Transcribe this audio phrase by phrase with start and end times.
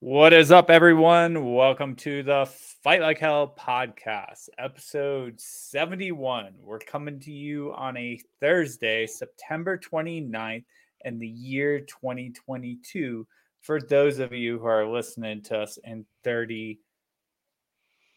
[0.00, 1.54] What is up, everyone?
[1.54, 2.44] Welcome to the
[2.82, 6.52] Fight Like Hell podcast, episode 71.
[6.60, 10.66] We're coming to you on a Thursday, September 29th,
[11.06, 13.26] in the year 2022.
[13.62, 16.78] For those of you who are listening to us in 30,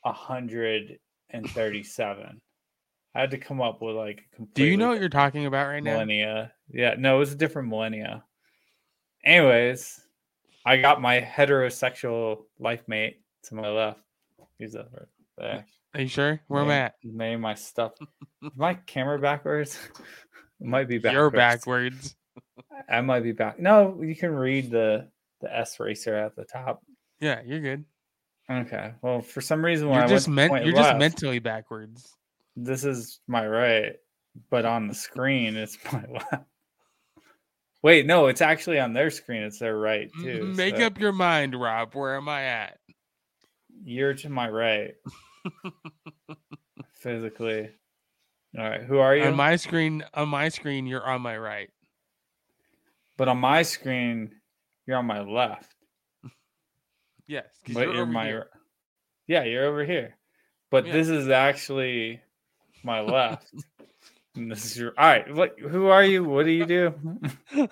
[0.02, 2.42] 137.
[3.16, 5.68] I had to come up with like a Do you know what you're talking about
[5.68, 5.94] right now?
[5.94, 6.52] millennia.
[6.70, 8.26] Yeah, no, it was a different millennia.
[9.24, 10.02] Anyways,
[10.66, 14.02] I got my heterosexual life mate to my left.
[14.58, 15.66] He's over there.
[15.94, 16.40] Are you sure?
[16.48, 16.96] Where am I Name- at?
[17.04, 17.94] Name my stuff.
[18.56, 19.80] My camera backwards?
[20.60, 21.14] it might be backwards.
[21.14, 22.16] You're backwards.
[22.90, 23.60] I might be back.
[23.60, 25.08] No, you can read the
[25.42, 26.84] the S racer at the top.
[27.20, 27.86] Yeah, you're good.
[28.50, 28.94] Okay.
[29.02, 30.66] Well, for some reason when You're I just meant.
[30.66, 32.16] You're just mentally backwards.
[32.56, 33.94] This is my right,
[34.50, 36.44] but on the screen it's my left.
[37.82, 39.44] Wait, no, it's actually on their screen.
[39.44, 40.54] It's their right too.
[40.56, 41.96] Make so up your mind, Rob.
[41.96, 42.78] Where am I at?
[43.84, 44.96] You're to my right,
[46.94, 47.70] physically.
[48.58, 49.24] All right, who are you?
[49.26, 51.70] On my screen, on my screen, you're on my right.
[53.18, 54.32] but on my screen,
[54.88, 55.74] you're on my left.
[57.28, 57.46] yes.
[57.74, 58.48] But you're, you're, my here.
[59.28, 60.18] yeah, you're over here.
[60.72, 60.94] But Yeah.
[60.94, 62.20] this is actually
[62.84, 63.54] my left.
[64.36, 65.34] This is your all right.
[65.34, 65.60] What?
[65.60, 66.24] Who are you?
[66.24, 66.94] What do you do?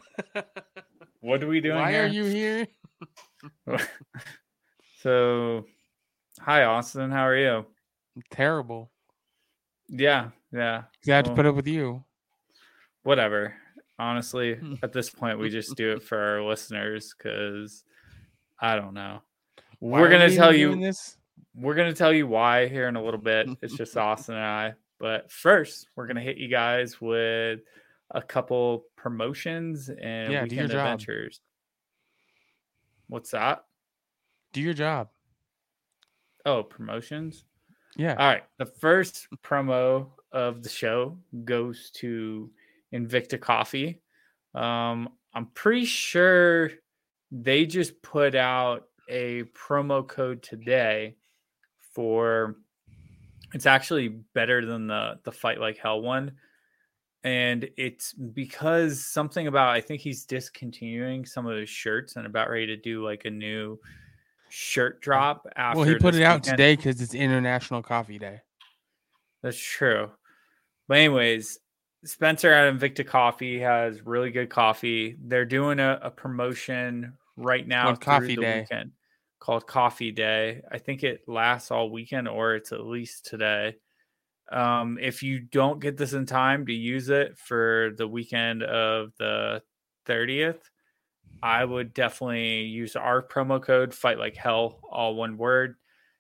[1.22, 2.03] What are we doing Why here?
[2.03, 2.67] are you here?
[5.02, 5.66] so,
[6.39, 7.11] hi Austin.
[7.11, 7.66] How are you?
[8.16, 8.91] I'm Terrible.
[9.89, 10.83] Yeah, yeah.
[11.08, 12.03] I have to put up with you.
[13.03, 13.55] whatever.
[13.99, 17.83] Honestly, at this point, we just do it for our listeners because
[18.61, 19.21] I don't know.
[19.80, 20.75] Why We're gonna tell you.
[20.80, 21.17] this.
[21.55, 23.49] We're gonna tell you why here in a little bit.
[23.61, 24.73] It's just Austin and I.
[25.00, 27.62] But first, we're gonna hit you guys with
[28.12, 31.42] a couple promotions and Yeah, do your weekend adventures.
[33.08, 33.66] What's that?
[34.54, 35.09] Do your job.
[36.45, 37.45] Oh, promotions.
[37.95, 38.12] Yeah.
[38.12, 38.44] All right.
[38.58, 42.52] The first promo of the show goes to
[42.94, 44.02] Invicta Coffee.
[44.54, 46.71] Um, I'm pretty sure
[47.32, 51.16] they just put out a promo code today
[51.94, 52.55] for
[53.53, 56.31] it's actually better than the the fight like hell one
[57.23, 62.49] and it's because something about i think he's discontinuing some of his shirts and about
[62.49, 63.80] ready to do like a new
[64.49, 66.58] shirt drop after well, he put it out weekend.
[66.58, 68.41] today because it's International Coffee Day.
[69.43, 70.09] That's true.
[70.87, 71.59] But anyways,
[72.05, 75.17] Spencer at Invicta Coffee has really good coffee.
[75.21, 78.59] They're doing a, a promotion right now through Coffee the Day.
[78.61, 78.91] weekend
[79.39, 80.61] called Coffee Day.
[80.71, 83.75] I think it lasts all weekend or it's at least today.
[84.52, 89.11] Um, if you don't get this in time to use it for the weekend of
[89.20, 89.61] the
[90.05, 90.59] 30th,
[91.43, 95.76] I would definitely use our promo code fight like hell, all one word,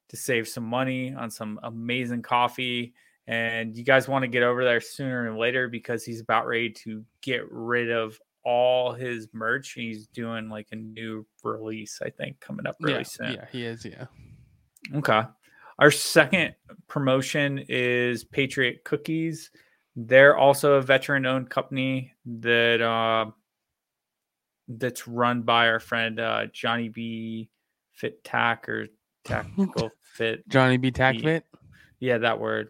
[0.09, 2.93] to save some money on some amazing coffee.
[3.27, 6.69] And you guys want to get over there sooner than later because he's about ready
[6.69, 9.73] to get rid of all his merch.
[9.73, 13.33] He's doing like a new release, I think, coming up really yeah, soon.
[13.33, 13.83] yeah, he is.
[13.83, 14.05] Yeah.
[14.95, 15.23] Okay.
[15.79, 16.55] Our second
[16.87, 19.51] promotion is Patriot Cookies.
[19.97, 23.31] They're also a veteran owned company that uh,
[24.69, 27.49] that's run by our friend uh, Johnny B
[27.91, 28.87] Fit Tack or
[29.25, 30.47] Tactical Fit.
[30.47, 30.89] Johnny B.
[30.89, 31.43] Tack Fit.
[31.99, 32.69] Yeah, that word.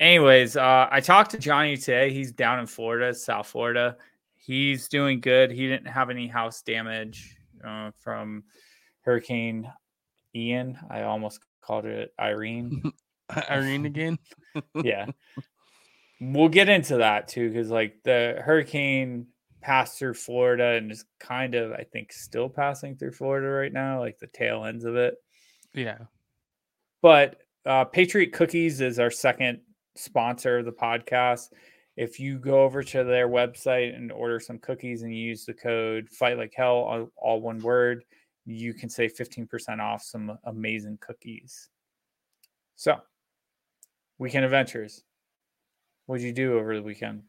[0.00, 2.12] Anyways, uh, I talked to Johnny today.
[2.12, 3.96] He's down in Florida, South Florida.
[4.40, 5.50] He's doing good.
[5.50, 8.44] He didn't have any house damage uh, from
[9.02, 9.70] Hurricane
[10.34, 10.78] Ian.
[10.88, 12.82] I almost called it Irene.
[13.50, 14.18] Irene again.
[14.82, 15.06] yeah.
[16.20, 19.26] We'll get into that too, because like the hurricane
[19.60, 24.00] passed through Florida and is kind of, I think, still passing through Florida right now,
[24.00, 25.16] like the tail ends of it.
[25.74, 25.98] Yeah.
[27.02, 27.36] But
[27.66, 29.60] uh, Patriot Cookies is our second
[29.96, 31.48] sponsor of the podcast.
[32.00, 35.52] If you go over to their website and order some cookies and you use the
[35.52, 38.04] code fight like hell, all, all one word,
[38.46, 41.68] you can save 15% off some amazing cookies.
[42.74, 42.96] So,
[44.16, 45.04] weekend adventures.
[46.06, 47.22] What'd you do over the weekend?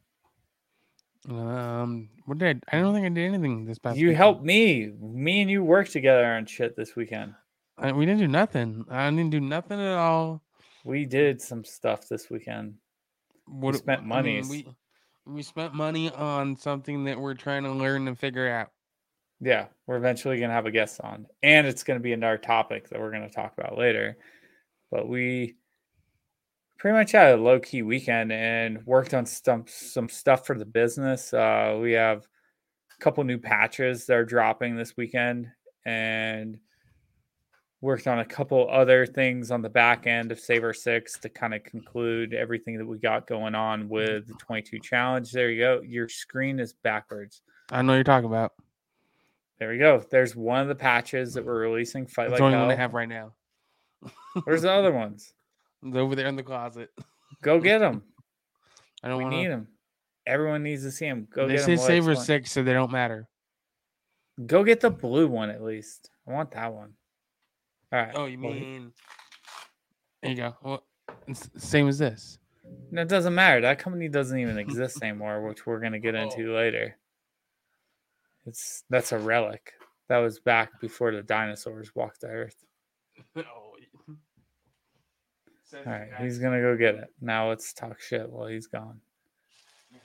[1.28, 2.78] Um, what did I?
[2.78, 3.98] I don't think I did anything this past.
[3.98, 4.18] You weekend.
[4.18, 4.94] helped me.
[5.02, 7.36] Me and you worked together on shit this weekend.
[7.78, 8.86] I, we didn't do nothing.
[8.90, 10.42] I didn't do nothing at all.
[10.86, 12.76] We did some stuff this weekend.
[13.52, 14.66] What spent I mean, we
[15.26, 18.70] we spent money on something that we're trying to learn and figure out.
[19.42, 22.38] Yeah, we're eventually going to have a guest on, and it's going to be another
[22.38, 24.18] topic that we're going to talk about later.
[24.90, 25.56] But we
[26.78, 30.66] pretty much had a low key weekend and worked on some some stuff for the
[30.66, 31.34] business.
[31.34, 35.48] Uh, we have a couple new patches that are dropping this weekend,
[35.86, 36.58] and
[37.82, 41.54] worked on a couple other things on the back end of Saber 6 to kind
[41.54, 45.32] of conclude everything that we got going on with the 22 challenge.
[45.32, 45.82] There you go.
[45.82, 47.42] Your screen is backwards.
[47.72, 48.54] I know what you're talking about.
[49.60, 50.04] There we go.
[50.10, 52.06] There's one of the patches that we're releasing.
[52.08, 52.68] Fight It's like the only hell.
[52.68, 53.34] one I have right now.
[54.44, 55.34] Where's the other ones?
[55.84, 56.92] It's over there in the closet.
[57.42, 58.04] Go get them.
[59.04, 59.68] I don't We want need them.
[60.28, 61.28] Everyone needs to see them.
[61.34, 61.86] Go They get say them.
[61.86, 63.28] Saber six, so they don't matter.
[64.46, 66.12] Go get the blue one at least.
[66.28, 66.94] I want that one.
[67.92, 68.12] All right.
[68.16, 68.94] Oh, you mean?
[70.22, 70.56] There you go.
[70.64, 70.84] Well,
[71.58, 72.40] same as this.
[72.92, 73.62] No, it doesn't matter.
[73.62, 76.98] That company doesn't even exist anymore, which we're gonna get into later.
[78.46, 79.74] It's that's a relic.
[80.08, 82.64] That was back before the dinosaurs walked the earth.
[83.36, 83.72] oh.
[85.74, 87.08] All right, he's gonna go get it.
[87.22, 89.00] Now let's talk shit while he's gone.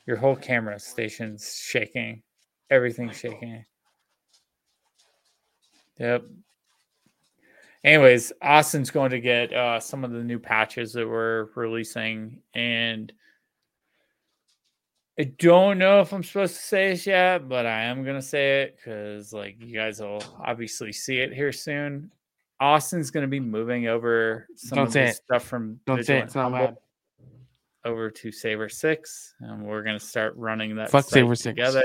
[0.06, 2.22] Your whole camera station's shaking.
[2.70, 3.64] Everything's shaking.
[5.98, 6.24] Yep.
[7.84, 13.12] Anyways, Austin's going to get uh, some of the new patches that we're releasing, and
[15.18, 18.62] I don't know if I'm supposed to say this yet, but I am gonna say
[18.62, 22.10] it because, like, you guys will obviously see it here soon.
[22.60, 26.24] Austin's gonna be moving over some Don't of the stuff from Don't say it.
[26.24, 26.76] It's not Humble loud.
[27.86, 31.42] over to Saber Six, and we're gonna start running that Fuck Saber 6.
[31.44, 31.84] together.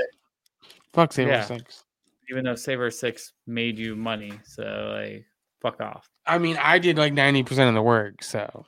[0.92, 1.44] Fuck Saber Yeah.
[1.46, 1.84] six.
[2.30, 4.62] Even though Saber Six made you money, so
[4.94, 5.24] like,
[5.62, 6.08] fuck off.
[6.26, 8.66] I mean, I did like ninety percent of the work, so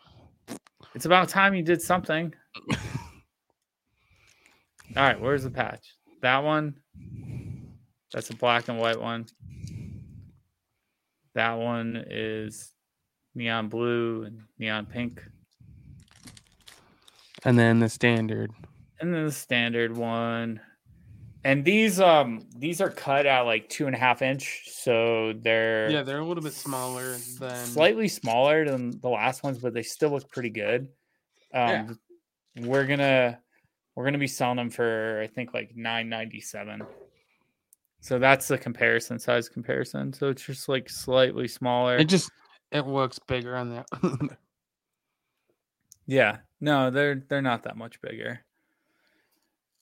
[0.94, 2.32] It's about time you did something.
[4.96, 5.84] All right, where's the patch?
[6.22, 6.74] That one.
[8.12, 9.26] That's a black and white one.
[11.34, 12.72] That one is
[13.34, 15.20] neon blue and neon pink.
[17.44, 18.52] and then the standard.
[19.00, 20.60] and then the standard one
[21.44, 25.90] and these um these are cut at like two and a half inch so they're
[25.90, 29.82] Yeah, they're a little bit smaller than slightly smaller than the last ones but they
[29.82, 30.88] still look pretty good.
[31.52, 31.98] Um
[32.56, 33.38] we're gonna
[33.94, 36.82] we're gonna be selling them for i think like 997
[38.00, 40.12] so that's the comparison size comparison.
[40.12, 41.96] So it's just like slightly smaller.
[41.96, 42.30] It just
[42.70, 43.86] it looks bigger on that.
[46.06, 48.44] Yeah, no, they're they're not that much bigger.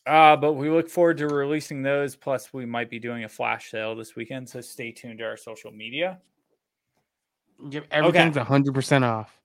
[0.06, 2.16] Uh, but we look forward to releasing those.
[2.16, 5.36] Plus, we might be doing a flash sale this weekend, so stay tuned to our
[5.36, 6.18] social media.
[7.70, 9.38] Give everything's a hundred percent off.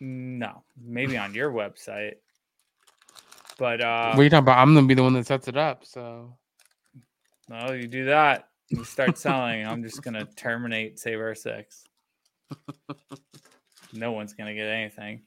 [0.00, 2.14] No, maybe on your website,
[3.58, 4.58] but uh, what are you talking about?
[4.58, 5.84] I'm gonna be the one that sets it up.
[5.84, 6.34] So
[7.48, 9.64] no, you do that, you start selling.
[9.64, 11.84] I'm just gonna terminate Save Our Six.
[13.92, 15.22] no one's gonna get anything.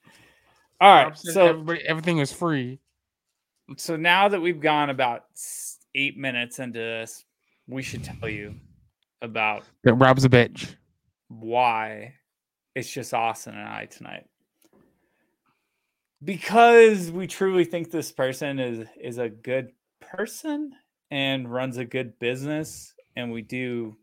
[0.81, 2.80] All right, so everybody, everything is free.
[3.77, 5.23] So now that we've gone about
[5.95, 7.25] eight minutes into this,
[7.68, 8.56] we should tell you
[9.21, 10.75] about That Rob's a bitch.
[11.27, 12.13] why
[12.75, 14.25] it's just Austin and I tonight.
[16.23, 20.73] Because we truly think this person is is a good person
[21.09, 23.95] and runs a good business and we do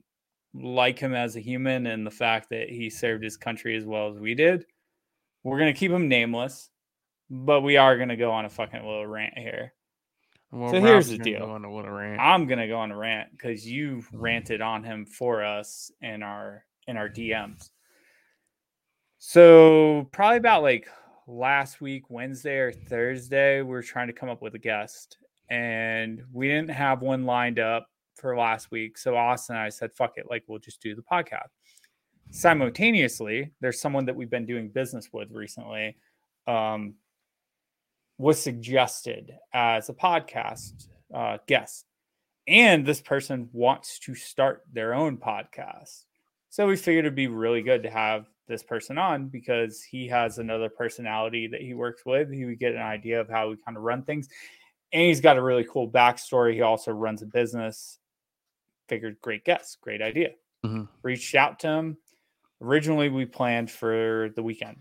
[0.55, 4.09] like him as a human and the fact that he served his country as well
[4.11, 4.67] as we did.
[5.45, 6.71] We're going to keep him nameless,
[7.31, 9.73] but we are going to go on a fucking little rant here.
[10.51, 11.41] Well, So here's the deal.
[11.41, 12.21] go on a little rant.
[12.21, 16.65] I'm gonna go on a rant because you ranted on him for us in our
[16.87, 17.69] in our DMs.
[19.19, 20.89] So probably about like
[21.27, 25.19] last week, Wednesday or Thursday, we were trying to come up with a guest,
[25.51, 28.97] and we didn't have one lined up for last week.
[28.97, 31.49] So Austin and I said, "Fuck it, like we'll just do the podcast."
[32.31, 35.97] Simultaneously, there's someone that we've been doing business with recently.
[36.47, 36.95] Um,
[38.19, 41.87] was suggested as a podcast uh, guest.
[42.49, 46.05] And this person wants to start their own podcast.
[46.51, 50.39] So we figured it'd be really good to have this person on because he has
[50.39, 52.33] another personality that he works with.
[52.33, 54.29] He would get an idea of how we kind of run things.
[54.93, 56.55] And he's got a really cool backstory.
[56.55, 57.99] He also runs a business.
[58.89, 60.31] Figured great guest, great idea.
[60.65, 60.89] Mhm.
[61.03, 61.99] Reached out to him.
[62.63, 64.79] Originally, we planned for the weekend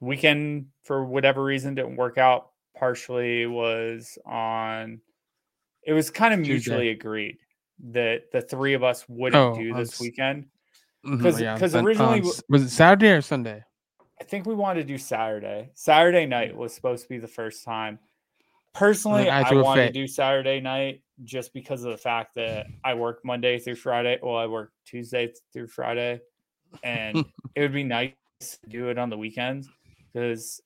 [0.00, 5.00] weekend for whatever reason didn't work out partially was on
[5.82, 6.52] it was kind of Tuesday.
[6.52, 7.36] mutually agreed
[7.90, 10.44] that the three of us wouldn't Oh, do this weekend
[11.04, 11.16] mm-hmm.
[11.16, 13.62] Because yeah, on 'cause Sun- originally um, s- was it Saturday or Sunday?
[14.20, 15.70] i think we wanted to do saturday.
[15.74, 16.56] Saturday night mm.
[16.56, 17.98] was supposed to be the first time.
[18.74, 23.20] Personally I wanted to do saturday night just because of the fact that i work
[23.24, 26.18] monday through friday well i work tuesday through friday
[26.82, 29.68] and it would be nice to do it on the weekends
[30.12, 30.60] because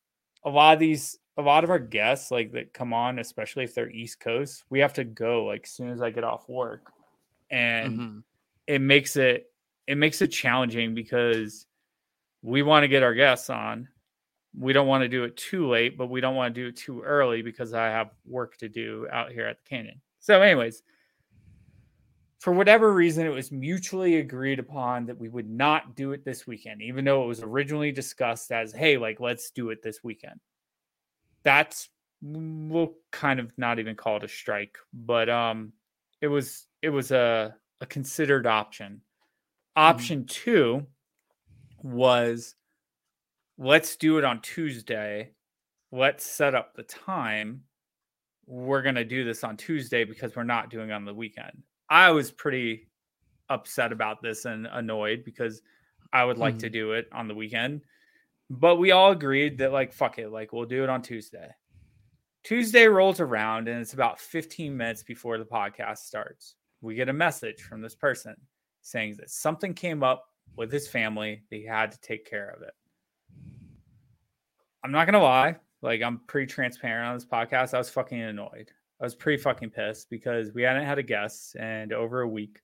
[0.44, 3.74] a lot of these a lot of our guests like that come on especially if
[3.74, 6.92] they're east coast we have to go like as soon as i get off work
[7.50, 8.24] and Mhm.
[8.66, 9.52] it makes it
[9.86, 11.66] it makes it challenging because
[12.42, 13.88] we want to get our guests on.
[14.58, 16.76] We don't want to do it too late, but we don't want to do it
[16.76, 20.00] too early because I have work to do out here at the canyon.
[20.20, 20.82] So, anyways,
[22.44, 26.46] for whatever reason, it was mutually agreed upon that we would not do it this
[26.46, 30.38] weekend, even though it was originally discussed as, hey, like, let's do it this weekend.
[31.42, 31.88] That's
[32.20, 35.72] we'll kind of not even call it a strike, but um
[36.20, 39.00] it was it was a, a considered option.
[39.74, 40.26] Option mm-hmm.
[40.26, 40.86] two
[41.82, 42.56] was
[43.56, 45.30] let's do it on Tuesday.
[45.92, 47.62] Let's set up the time.
[48.46, 51.62] We're going to do this on Tuesday because we're not doing on the weekend.
[51.94, 52.88] I was pretty
[53.48, 55.62] upset about this and annoyed because
[56.12, 56.60] I would like mm.
[56.60, 57.82] to do it on the weekend.
[58.50, 61.54] But we all agreed that, like, fuck it, like, we'll do it on Tuesday.
[62.42, 66.56] Tuesday rolls around and it's about 15 minutes before the podcast starts.
[66.80, 68.34] We get a message from this person
[68.82, 70.24] saying that something came up
[70.56, 71.44] with his family.
[71.48, 72.74] They had to take care of it.
[74.82, 77.72] I'm not gonna lie, like I'm pretty transparent on this podcast.
[77.72, 78.72] I was fucking annoyed.
[79.04, 82.62] I was pretty fucking pissed because we hadn't had a guest and over a week,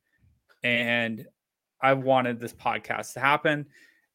[0.62, 1.26] and
[1.82, 3.66] I wanted this podcast to happen,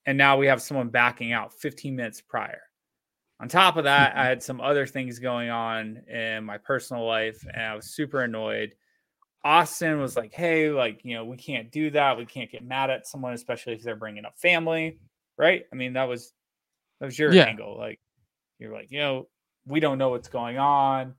[0.08, 2.62] and now we have someone backing out 15 minutes prior.
[3.40, 7.46] On top of that, I had some other things going on in my personal life,
[7.54, 8.74] and I was super annoyed.
[9.44, 12.18] Austin was like, "Hey, like you know, we can't do that.
[12.18, 14.98] We can't get mad at someone, especially if they're bringing up family,
[15.38, 15.66] right?
[15.72, 16.34] I mean, that was
[17.00, 17.44] that was your yeah.
[17.44, 17.78] angle.
[17.78, 18.00] Like,
[18.58, 19.28] you're like, you know,
[19.68, 21.14] we don't know what's going on.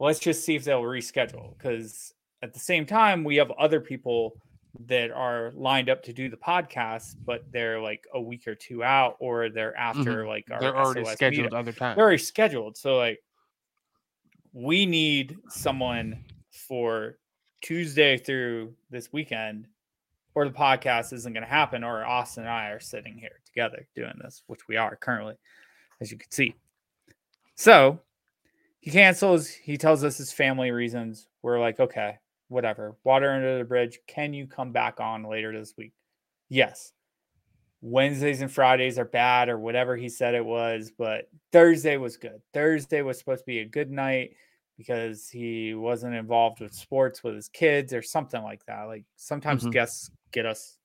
[0.00, 1.56] Let's just see if they'll reschedule.
[1.56, 4.34] Because at the same time, we have other people
[4.86, 8.82] that are lined up to do the podcast, but they're like a week or two
[8.82, 10.28] out, or they're after mm-hmm.
[10.28, 11.96] like they're already SOS scheduled other times.
[11.96, 12.76] They're already scheduled.
[12.76, 13.22] So like,
[14.52, 17.18] we need someone for
[17.60, 19.66] Tuesday through this weekend,
[20.34, 23.86] or the podcast isn't going to happen, or Austin and I are sitting here together
[23.94, 25.34] doing this, which we are currently,
[26.00, 26.54] as you can see.
[27.54, 28.00] So
[28.80, 29.48] he cancels.
[29.48, 31.28] He tells us his family reasons.
[31.42, 32.18] We're like, okay,
[32.48, 32.96] whatever.
[33.04, 34.00] Water under the bridge.
[34.06, 35.92] Can you come back on later this week?
[36.48, 36.92] Yes.
[37.82, 42.42] Wednesdays and Fridays are bad or whatever he said it was, but Thursday was good.
[42.52, 44.34] Thursday was supposed to be a good night
[44.76, 48.84] because he wasn't involved with sports with his kids or something like that.
[48.84, 49.72] Like sometimes mm-hmm.
[49.72, 50.78] guests get us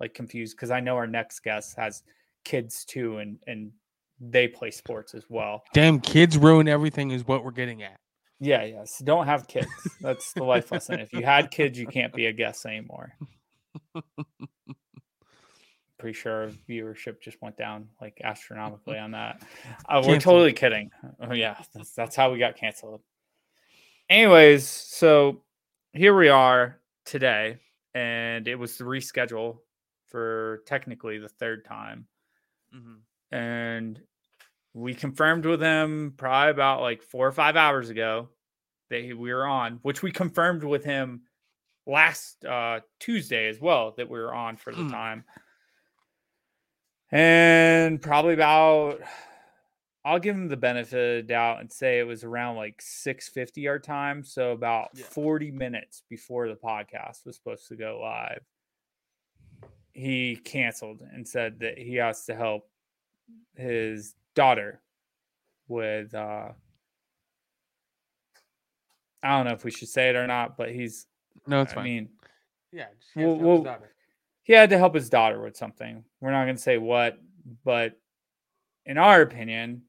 [0.00, 2.02] like confused because I know our next guest has
[2.44, 3.70] kids too and and
[4.20, 5.64] they play sports as well.
[5.72, 7.98] Damn kids ruin everything is what we're getting at.
[8.38, 8.74] Yeah, yes.
[8.74, 8.84] Yeah.
[8.84, 9.68] So don't have kids.
[10.00, 11.00] That's the life lesson.
[11.00, 13.12] If you had kids, you can't be a guest anymore.
[15.98, 19.42] Pretty sure viewership just went down like astronomically on that.
[19.86, 20.90] Uh, we're totally kidding.
[21.20, 23.02] Oh yeah, that's, that's how we got canceled
[24.10, 25.40] anyways, so
[25.92, 27.58] here we are today,
[27.94, 29.58] and it was the reschedule
[30.08, 32.06] for technically the third time.
[32.74, 33.36] Mm-hmm.
[33.36, 34.00] And
[34.74, 38.28] we confirmed with him probably about like four or five hours ago
[38.90, 41.22] that we were on, which we confirmed with him
[41.86, 44.90] last uh, Tuesday as well that we were on for the mm.
[44.90, 45.24] time.
[47.10, 49.00] And probably about
[50.04, 53.68] I'll give him the benefit of the doubt and say it was around like 650
[53.68, 54.24] our time.
[54.24, 55.04] So about yeah.
[55.04, 58.42] 40 minutes before the podcast was supposed to go live.
[59.92, 62.70] He canceled and said that he has to help
[63.56, 64.80] his daughter
[65.68, 66.48] with uh
[69.22, 71.06] I don't know if we should say it or not, but he's
[71.46, 71.84] no, it's I fine.
[71.84, 72.08] mean,
[72.72, 73.78] yeah, well, well,
[74.42, 76.04] he had to help his daughter with something.
[76.20, 77.18] We're not going to say what,
[77.64, 77.98] but
[78.86, 79.82] in our opinion,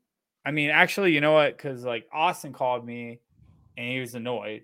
[0.46, 1.56] I mean, actually, you know what?
[1.56, 3.20] Because like Austin called me
[3.78, 4.64] and he was annoyed,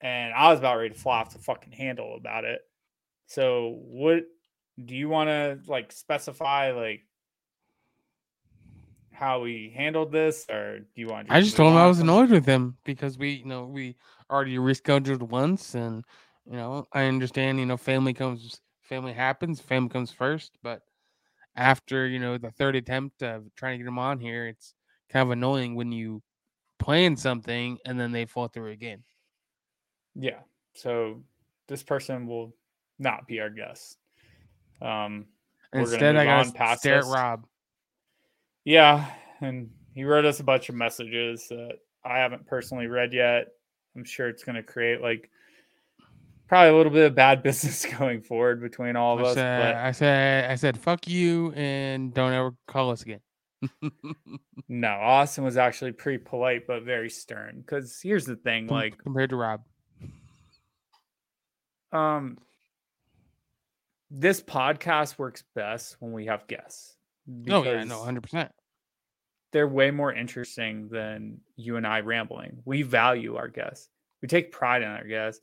[0.00, 2.62] and I was about ready to fly off the fucking handle about it.
[3.26, 4.24] So, what
[4.84, 7.02] do you want to like specify like
[9.20, 11.28] how we handled this, or do you want?
[11.28, 13.96] To I just told him I was annoyed with him because we, you know, we
[14.30, 16.02] already rescheduled once, and
[16.46, 20.80] you know, I understand, you know, family comes, family happens, family comes first, but
[21.54, 24.74] after you know the third attempt of trying to get him on here, it's
[25.10, 26.22] kind of annoying when you
[26.78, 29.04] plan something and then they fall through again.
[30.14, 30.40] Yeah.
[30.74, 31.22] So
[31.68, 32.54] this person will
[32.98, 33.98] not be our guest.
[34.80, 35.26] Um,
[35.74, 37.44] Instead, I got to stare at Rob.
[38.64, 39.06] Yeah,
[39.40, 43.48] and he wrote us a bunch of messages that I haven't personally read yet.
[43.96, 45.30] I'm sure it's going to create like
[46.46, 49.34] probably a little bit of bad business going forward between all of I us.
[49.34, 49.76] Said, but...
[49.76, 53.20] I said, I said, fuck you, and don't ever call us again
[54.68, 57.60] no, Austin was actually pretty polite but very stern.
[57.60, 59.62] Because here's the thing, like compared to Rob,
[61.92, 62.38] um,
[64.10, 66.96] this podcast works best when we have guests.
[67.48, 68.50] Oh yeah, no, hundred percent.
[69.52, 72.62] they're way more interesting than you and I rambling.
[72.64, 73.88] We value our guests.
[74.22, 75.40] We take pride in our guests.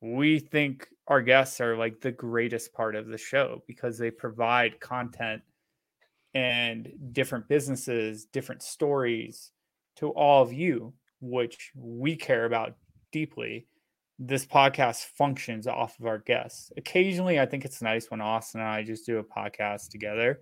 [0.00, 4.80] We think our guests are like the greatest part of the show because they provide
[4.80, 5.42] content
[6.34, 9.52] and different businesses, different stories
[9.96, 12.76] to all of you, which we care about
[13.10, 13.66] deeply.
[14.18, 16.72] This podcast functions off of our guests.
[16.76, 20.40] Occasionally, I think it's nice when Austin and I just do a podcast together.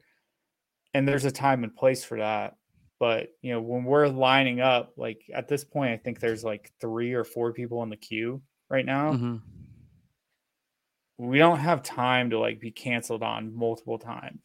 [0.94, 2.56] And there's a time and place for that.
[3.00, 6.72] But you know when we're lining up like at this point i think there's like
[6.80, 9.12] three or four people in the queue right now.
[9.12, 9.42] Mhm.
[11.18, 14.40] we don't have time to like be canceled on multiple times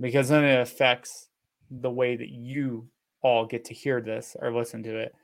[0.00, 1.28] because then it affects
[1.70, 2.88] the way that you
[3.22, 5.14] all get to hear this or listen to it.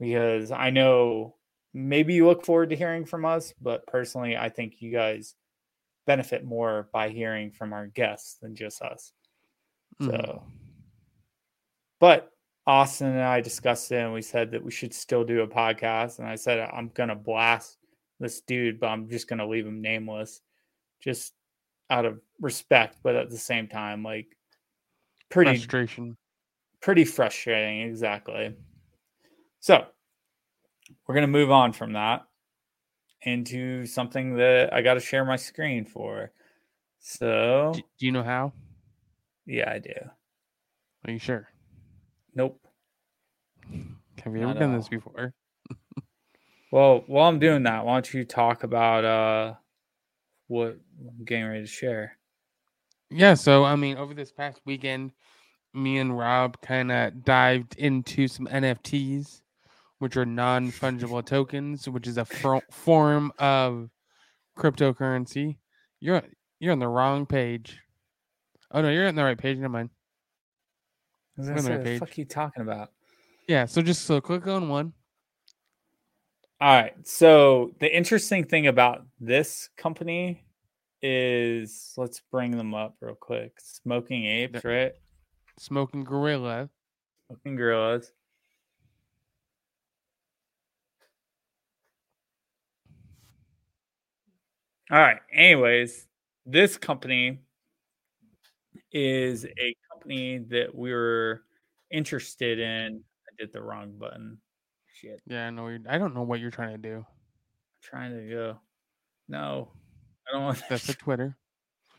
[0.00, 1.36] Because i know
[1.74, 5.34] maybe you look forward to hearing from us but personally i think you guys
[6.06, 9.12] benefit more by hearing from our guests than just us
[10.00, 10.10] Mhm.
[10.10, 10.42] so
[11.98, 12.30] but
[12.66, 16.18] Austin and I discussed it and we said that we should still do a podcast.
[16.18, 17.78] And I said, I'm going to blast
[18.18, 20.40] this dude, but I'm just going to leave him nameless
[21.00, 21.34] just
[21.90, 22.98] out of respect.
[23.02, 24.36] But at the same time, like
[25.30, 26.16] pretty, frustration.
[26.80, 27.82] pretty frustrating.
[27.82, 28.54] Exactly.
[29.60, 29.86] So
[31.06, 32.26] we're going to move on from that
[33.22, 36.32] into something that I got to share my screen for.
[36.98, 38.52] So, do you know how?
[39.46, 39.92] Yeah, I do.
[41.06, 41.48] Are you sure?
[42.34, 42.60] Nope.
[44.22, 45.32] Have you ever Not done this before?
[46.72, 49.54] Well, while I'm doing that, why don't you talk about uh
[50.48, 52.18] what I'm getting ready to share?
[53.08, 55.12] Yeah, so I mean, over this past weekend,
[55.72, 59.42] me and Rob kind of dived into some NFTs,
[60.00, 63.88] which are non fungible tokens, which is a fro- form of
[64.58, 65.58] cryptocurrency.
[66.00, 66.22] You're
[66.58, 67.78] you're on the wrong page.
[68.76, 69.56] Oh no, you're on the right page.
[69.56, 69.88] Never mind.
[71.38, 72.00] I was We're gonna on the right what page.
[72.00, 72.90] the fuck are you talking about?
[73.48, 74.92] Yeah, so just so click on one.
[76.60, 76.92] All right.
[77.06, 80.44] So the interesting thing about this company
[81.00, 83.54] is let's bring them up real quick.
[83.60, 84.92] Smoking apes, right?
[85.58, 86.68] Smoking Gorilla.
[87.28, 88.12] Smoking gorillas.
[94.90, 95.20] All right.
[95.32, 96.06] Anyways,
[96.44, 97.40] this company
[98.96, 99.60] is mm-hmm.
[99.60, 101.42] a company that we were
[101.90, 103.02] interested in.
[103.28, 104.38] I did the wrong button.
[104.94, 105.20] Shit.
[105.26, 105.68] Yeah, I know.
[105.68, 107.06] You're, I don't know what you're trying to do.
[107.82, 108.58] trying to go.
[109.28, 109.68] No.
[110.26, 111.36] I don't want That's the Twitter.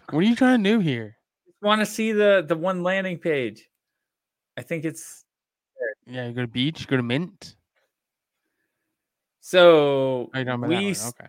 [0.10, 1.18] What are you trying to do here?
[1.62, 3.70] want to see the the one landing page.
[4.58, 5.26] I think it's
[6.06, 7.56] Yeah, you go to beach, go to mint.
[9.40, 11.28] so Oh, you're talking about that we Okay.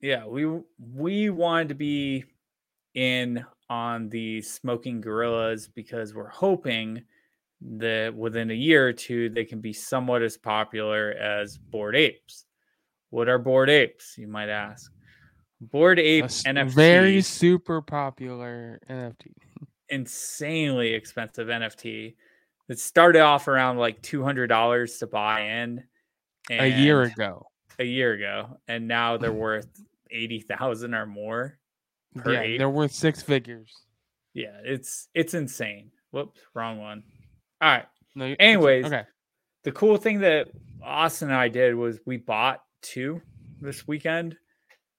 [0.00, 2.24] yeah we we wanted to be
[2.94, 7.02] in on the smoking gorillas because we're hoping
[7.60, 12.44] that within a year or two they can be somewhat as popular as bored apes
[13.10, 14.92] what are bored apes you might ask
[15.60, 19.32] bored A ape s- nft very super popular NFT.
[19.88, 22.14] insanely expensive nft
[22.68, 25.82] that started off around like $200 to buy in
[26.50, 27.46] A year ago.
[27.78, 29.68] a year ago and now they're worth
[30.10, 31.58] 80,000 or more
[32.26, 32.58] yeah, ape.
[32.58, 33.72] they're worth six figures.
[34.34, 35.90] Yeah, it's it's insane.
[36.10, 37.02] Whoops, wrong one.
[37.60, 37.86] All right.
[38.14, 39.04] No, you- Anyways, okay.
[39.64, 40.48] The cool thing that
[40.82, 43.20] Austin and I did was we bought two
[43.60, 44.36] this weekend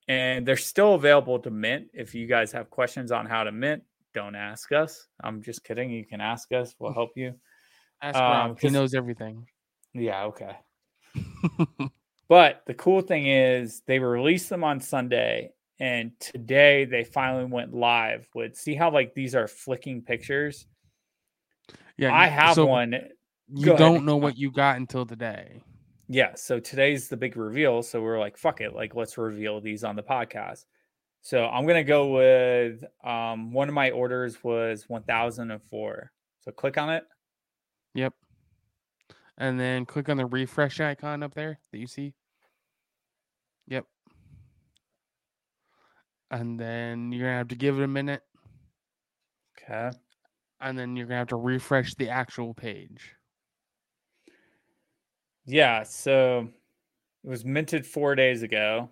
[0.08, 1.88] and they're still available to mint.
[1.94, 5.08] If you guys have questions on how to mint, don't ask us.
[5.24, 5.92] I'm just kidding.
[5.92, 6.76] You can ask us.
[6.80, 7.36] We'll help you.
[8.02, 8.60] Ask um, Rob.
[8.60, 9.48] He knows everything.
[9.96, 10.56] Yeah, okay.
[12.30, 17.74] But the cool thing is they released them on Sunday and today they finally went
[17.74, 20.66] live with see how like these are flicking pictures.
[21.98, 22.96] yeah, I have so one.
[23.50, 25.62] You Go don't know what you got until today.
[26.10, 27.84] Yeah, so today's the big reveal.
[27.84, 30.66] So we're like, fuck it, like let's reveal these on the podcast.
[31.22, 36.12] So I'm gonna go with um one of my orders was 1004.
[36.42, 37.04] So click on it.
[37.94, 38.14] Yep.
[39.38, 42.14] And then click on the refresh icon up there that you see.
[43.68, 43.86] Yep.
[46.32, 48.22] And then you're gonna have to give it a minute,
[49.58, 49.92] Okay.
[50.60, 53.14] and then you're gonna have to refresh the actual page.
[55.46, 56.50] Yeah, so
[57.24, 58.90] it was minted four days ago.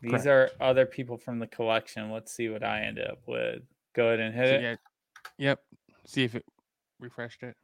[0.00, 2.10] These are other people from the collection.
[2.10, 3.62] Let's see what I end up with.
[3.94, 4.62] Go ahead and hit So it.
[4.62, 4.76] yeah,
[5.38, 5.60] yep.
[6.06, 6.44] See if it
[7.00, 7.56] refreshed it.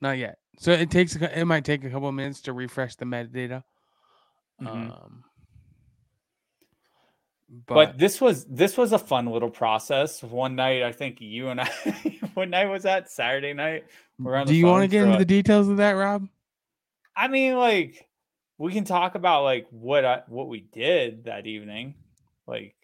[0.00, 0.38] Not yet.
[0.58, 3.62] So it takes it might take a couple of minutes to refresh the metadata.
[4.60, 4.90] Mhm.
[4.92, 5.24] Um,
[7.66, 10.22] but, But, this was this was a fun little process.
[10.22, 11.70] One night, I think you and I.
[12.34, 13.10] what night was that?
[13.10, 13.84] Saturday night.
[14.18, 16.26] we're on do you want to get into the details of that, Rob?
[17.14, 18.08] I mean, like
[18.56, 21.94] we can talk about like what I, what we did that evening.
[22.46, 22.74] Like,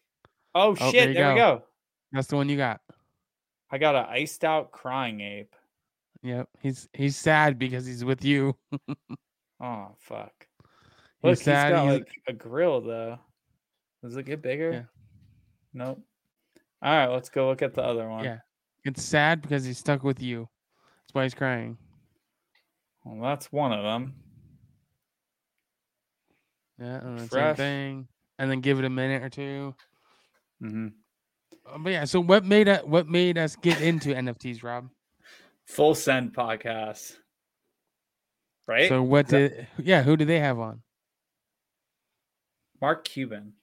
[0.54, 1.56] oh, oh there shit, you there we go.
[1.56, 1.62] go.
[2.12, 2.80] That's the one you got.
[3.70, 5.54] I got an iced out crying ape.
[6.22, 6.48] Yep.
[6.60, 8.54] He's he's sad because he's with you.
[9.60, 10.46] Oh fuck.
[11.20, 13.18] He's Look, he's sad, got he's- like a grill though.
[14.02, 14.72] Does it get bigger?
[14.72, 14.82] Yeah.
[15.74, 16.02] Nope.
[16.82, 18.24] All right, let's go look at the other one.
[18.24, 18.38] Yeah.
[18.84, 20.48] It's sad because he's stuck with you.
[21.02, 21.76] That's why he's crying.
[23.04, 24.14] Well, that's one of them.
[26.78, 28.08] Yeah, and the same thing.
[28.38, 29.74] And then give it a minute or two.
[30.62, 30.88] Mm-hmm.
[31.66, 34.88] Uh, But yeah, so what made us what made us get into NFTs, Rob?
[35.66, 37.16] Full send podcast.
[38.66, 38.88] Right?
[38.88, 40.82] So what did yeah, who do they have on?
[42.80, 43.54] Mark Cuban.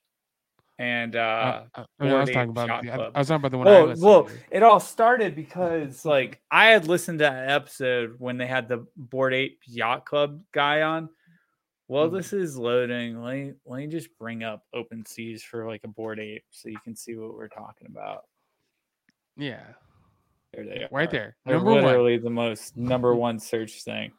[0.77, 3.35] And Uh, uh, uh, I, mean, I was talking about the, I, I was talking
[3.45, 4.33] about the one I well, listened well, to.
[4.51, 8.85] it all started because like I had listened to that episode when they had the
[8.97, 11.07] Bored Ape Yacht Club guy on.
[11.87, 12.13] Well, Mhm.
[12.13, 13.21] this is loading.
[13.21, 16.67] Let me, let me just bring up Open Seas for like a Board Eight, so
[16.67, 18.23] you can see what we're talking about.
[19.37, 19.63] Yeah.
[20.53, 20.89] There they are.
[20.91, 21.35] Right there.
[21.45, 21.83] They're Number one.
[21.85, 24.11] literally the most number one search thing.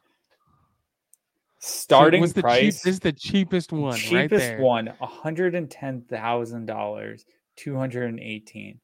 [1.59, 4.59] So Starting cheap, price, this is the cheapest one right cheapest there.
[4.59, 8.79] one, hundred and ten thousand dollars, two hundred and eighteen.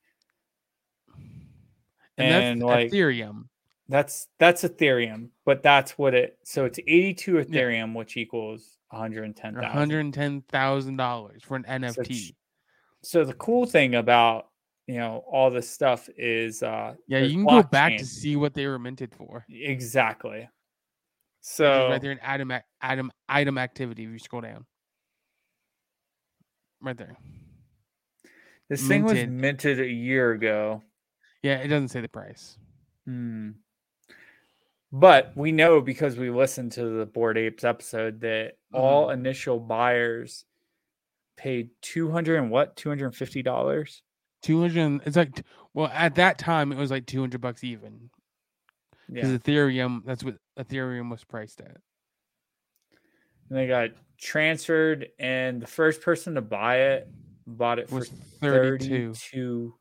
[2.18, 3.46] And that's like, Ethereum.
[3.90, 6.38] That's that's Ethereum, but that's what it.
[6.44, 10.98] So it's eighty-two Ethereum, which equals one hundred and ten One hundred and ten thousand
[10.98, 12.30] dollars for an NFT.
[12.30, 12.34] ch-
[13.02, 14.48] So the cool thing about
[14.88, 18.54] you know all this stuff is, uh, yeah, you can go back to see what
[18.54, 19.46] they were minted for.
[19.50, 20.50] exactly.
[21.46, 24.06] So right there in item item item activity.
[24.06, 24.66] If you scroll down,
[26.82, 27.18] right there.
[28.70, 29.32] this thing was minted.
[29.32, 30.82] minted a year ago.
[31.42, 32.58] Yeah, it doesn't say the price.
[33.06, 33.52] Hmm.
[34.94, 39.20] But we know because we listened to the Bored Apes episode that all Mm-hmm.
[39.20, 40.46] initial buyers
[41.36, 44.02] paid two hundred and what two hundred and fifty dollars.
[44.44, 45.02] Two hundred.
[45.06, 48.10] It's like well, at that time it was like two hundred bucks even
[49.12, 50.06] because Yeah, Ethereum.
[50.06, 51.78] That's what Ethereum was priced at.
[53.50, 53.90] and they got
[54.20, 57.08] transferred, and the first person to buy it
[57.48, 59.74] bought it for Was thirty-two thirty-two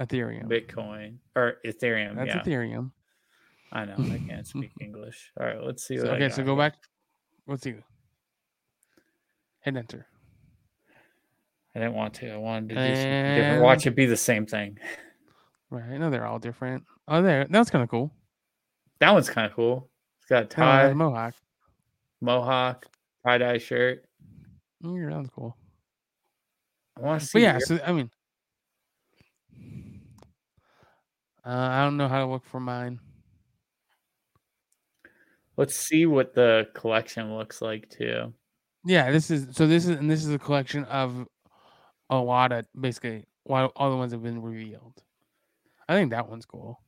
[0.00, 0.44] Ethereum.
[0.48, 2.16] Bitcoin or Ethereum.
[2.16, 2.92] That's yeah, Ethereum.
[3.72, 5.30] I know I can't speak English.
[5.38, 5.98] All right, let's see.
[5.98, 6.74] So- okay, so go back.
[7.46, 7.74] Let's see.
[9.62, 10.06] Hit enter.
[11.74, 12.30] I didn't want to.
[12.32, 13.62] I wanted to do something different.
[13.62, 14.78] Watch it be the same thing.
[15.72, 15.84] Right.
[15.84, 16.82] I know they're all different.
[17.06, 17.46] Oh, there.
[17.48, 18.10] That's kind of cool.
[19.00, 19.90] That one's kind of cool.
[20.18, 21.34] It's got a tie, mohawk.
[22.20, 22.86] mohawk,
[23.24, 24.04] tie dye shirt.
[24.84, 25.56] Mm, that's cool.
[26.96, 27.38] I want to see.
[27.38, 28.10] But yeah, your- so I mean,
[31.44, 33.00] uh, I don't know how to look for mine.
[35.56, 38.32] let's see what the collection looks like too.
[38.84, 39.66] Yeah, this is so.
[39.66, 41.26] This is and this is a collection of
[42.08, 45.02] a lot of basically all the ones that have been revealed.
[45.88, 46.80] I think that one's cool.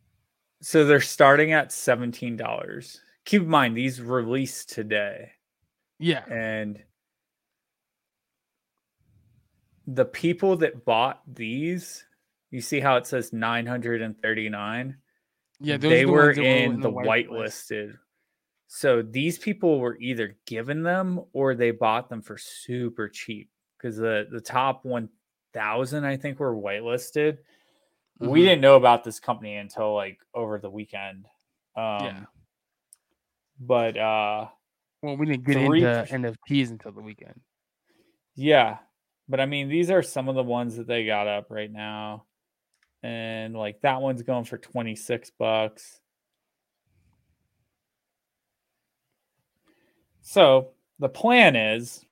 [0.63, 3.01] So they're starting at seventeen dollars.
[3.25, 5.31] Keep in mind these released today,
[5.99, 6.83] Yeah, and
[9.87, 12.05] the people that bought these,
[12.51, 14.97] you see how it says nine hundred and thirty nine.
[15.61, 15.77] yeah.
[15.77, 17.09] Those they the were that in the list.
[17.09, 17.99] whitelisted.
[18.69, 23.97] So these people were either given them or they bought them for super cheap because
[23.97, 25.09] the the top one
[25.53, 27.39] thousand I think were whitelisted.
[28.23, 28.45] We Mhm.
[28.45, 31.27] didn't know about this company until like over the weekend.
[31.77, 32.25] Um, Yeah.
[33.59, 34.49] But uh,
[35.03, 37.41] Well, we didn't get three into NFTs until the weekend.
[38.35, 38.79] yeah,
[39.29, 42.27] but I mean these are some of the ones that they got up right now,
[43.03, 46.01] and like that one's going for twenty six bucks.
[50.23, 52.05] So the plan is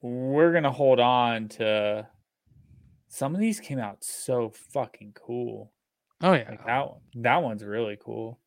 [0.00, 2.08] we're gonna hold on to
[3.14, 5.70] some of these came out so fucking cool.
[6.22, 8.38] Oh yeah, Like that one, that one's really cool.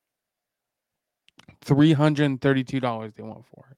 [1.62, 3.78] three hundred and thirty-two dollars they want for it.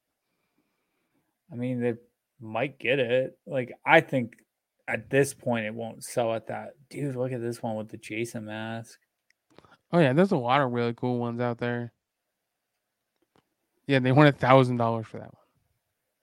[1.51, 1.95] I mean, they
[2.39, 3.37] might get it.
[3.45, 4.35] Like I think
[4.87, 6.75] at this point it won't sell at that.
[6.89, 8.97] Dude, look at this one with the Jason mask.
[9.91, 11.91] Oh yeah, there's a lot of really cool ones out there.
[13.87, 15.43] Yeah, they want a thousand dollars for that one.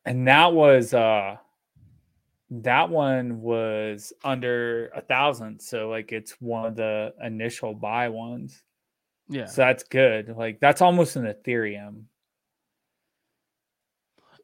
[0.07, 1.37] And that was uh
[2.51, 5.61] that one was under a thousand.
[5.61, 8.63] So like it's one of the initial buy ones.
[9.29, 10.29] Yeah, So that's good.
[10.37, 12.05] Like that's almost an Ethereum.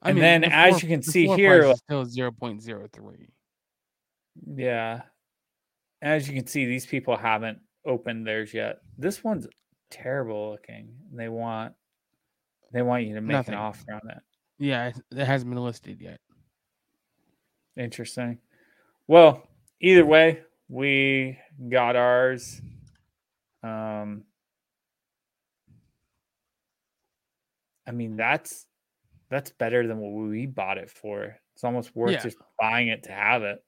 [0.03, 2.89] I and then the as floor- you can see here, like- still zero point zero
[2.93, 3.29] three.
[4.47, 5.03] Yeah.
[6.01, 8.79] As you can see, these people haven't opened theirs yet.
[8.97, 9.47] This one's
[9.91, 10.95] terrible looking.
[11.13, 11.75] They want
[12.73, 13.55] they want you to make Nothing.
[13.55, 14.19] an offer on it.
[14.59, 16.21] Yeah, it hasn't been listed yet.
[17.77, 18.39] Interesting.
[19.07, 19.49] Well,
[19.81, 22.61] either way, we got ours.
[23.63, 24.25] Um
[27.87, 28.67] I mean that's
[29.31, 31.37] that's better than what we bought it for.
[31.55, 32.23] It's almost worth Yeah.
[32.23, 33.63] just buying it to have it.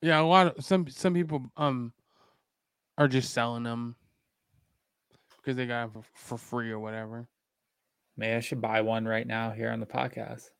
[0.00, 1.92] Yeah, a lot of some some people um
[2.96, 3.96] are just selling them
[5.36, 7.28] because they got it for, for free or whatever.
[8.16, 10.50] Maybe I should buy one right now here on the podcast.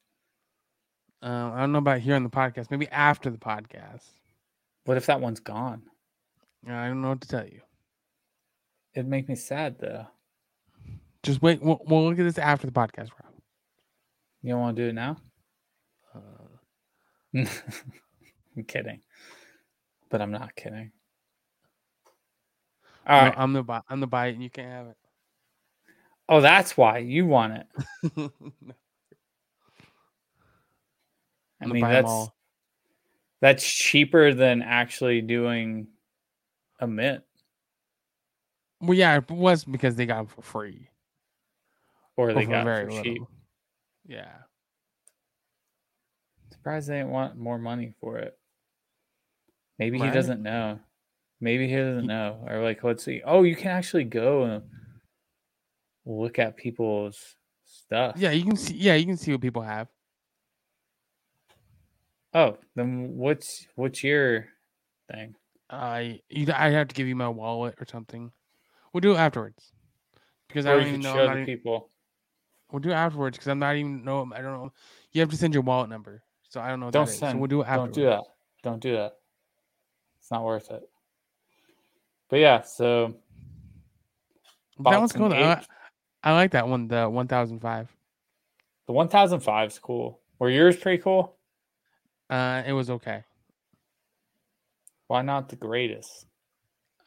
[1.21, 2.71] Um, I don't know about here on the podcast.
[2.71, 4.05] Maybe after the podcast.
[4.85, 5.83] What if that one's gone?
[6.67, 7.61] I don't know what to tell you.
[8.95, 10.07] It'd make me sad though.
[11.23, 11.63] Just wait.
[11.63, 13.33] We'll, we'll look at this after the podcast, Rob.
[14.43, 15.17] You don't want to do it now?
[16.15, 17.45] Uh,
[18.57, 19.01] I'm kidding.
[20.11, 20.93] But I'm not kidding.
[23.07, 23.35] All no, right.
[23.37, 23.81] I'm the buy.
[23.89, 24.97] I'm the it, and you can't have it.
[26.29, 27.65] Oh, that's why you want
[28.15, 28.33] it.
[31.61, 32.29] I mean, that's
[33.41, 35.89] that's cheaper than actually doing
[36.81, 37.25] a mint
[38.81, 40.89] Well, yeah, it was because they got them for free.
[42.17, 43.05] or or they for got it very for little.
[43.05, 43.23] cheap.
[44.07, 44.33] Yeah.
[46.51, 48.37] Surprised they didn't want more money for it.
[49.79, 50.81] Maybe he doesn't know.
[51.41, 52.45] Maybe he doesn't know.
[52.49, 53.23] Or like, let's see.
[53.25, 54.63] Oh, you can actually go and
[56.05, 58.17] look at people's stuff.
[58.17, 58.75] Yeah, you can see.
[58.75, 59.89] Yeah, you can see what people have.
[62.35, 64.47] Oh, then what's what's your
[65.11, 65.35] thing?
[65.71, 68.33] I you I have to give you my wallet or something.
[68.93, 69.73] We'll do it afterwards
[70.49, 71.15] because I don't even know.
[71.15, 71.91] show the even- people.
[72.71, 74.31] we'll do it afterwards because I'm not even know.
[74.35, 74.73] I don't know.
[75.13, 76.91] You have to send your wallet number, so I don't know.
[76.91, 77.33] Don't send.
[77.33, 77.97] So we'll do it afterwards.
[77.97, 78.25] Don't do that.
[78.63, 79.13] Don't do that.
[80.21, 80.83] It's not worth it.
[82.29, 83.15] But yeah, so
[84.81, 85.31] That one's cool.
[85.31, 85.37] though.
[85.37, 85.65] I,
[86.23, 86.89] I like that one.
[86.89, 87.89] The one thousand five.
[88.87, 90.21] the 1005 is cool.
[90.39, 91.37] Were yours pretty cool?
[92.31, 93.25] Uh, it was okay.
[95.07, 96.27] Why not the greatest?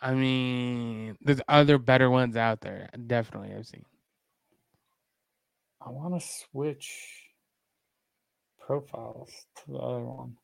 [0.01, 2.89] I mean, there's other better ones out there.
[3.07, 3.85] Definitely, I've seen.
[5.79, 6.91] I want to switch
[8.59, 10.37] profiles to the other one.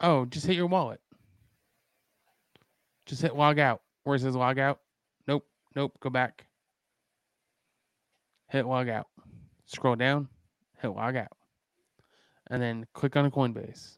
[0.00, 1.00] Oh, just hit your wallet.
[3.06, 3.82] Just hit log out.
[4.02, 4.80] Where it says log out?
[5.28, 5.46] Nope.
[5.76, 5.92] Nope.
[6.00, 6.46] Go back.
[8.48, 9.06] Hit log out.
[9.66, 10.28] Scroll down.
[10.80, 11.36] Hit log out.
[12.52, 13.96] And then click on a Coinbase.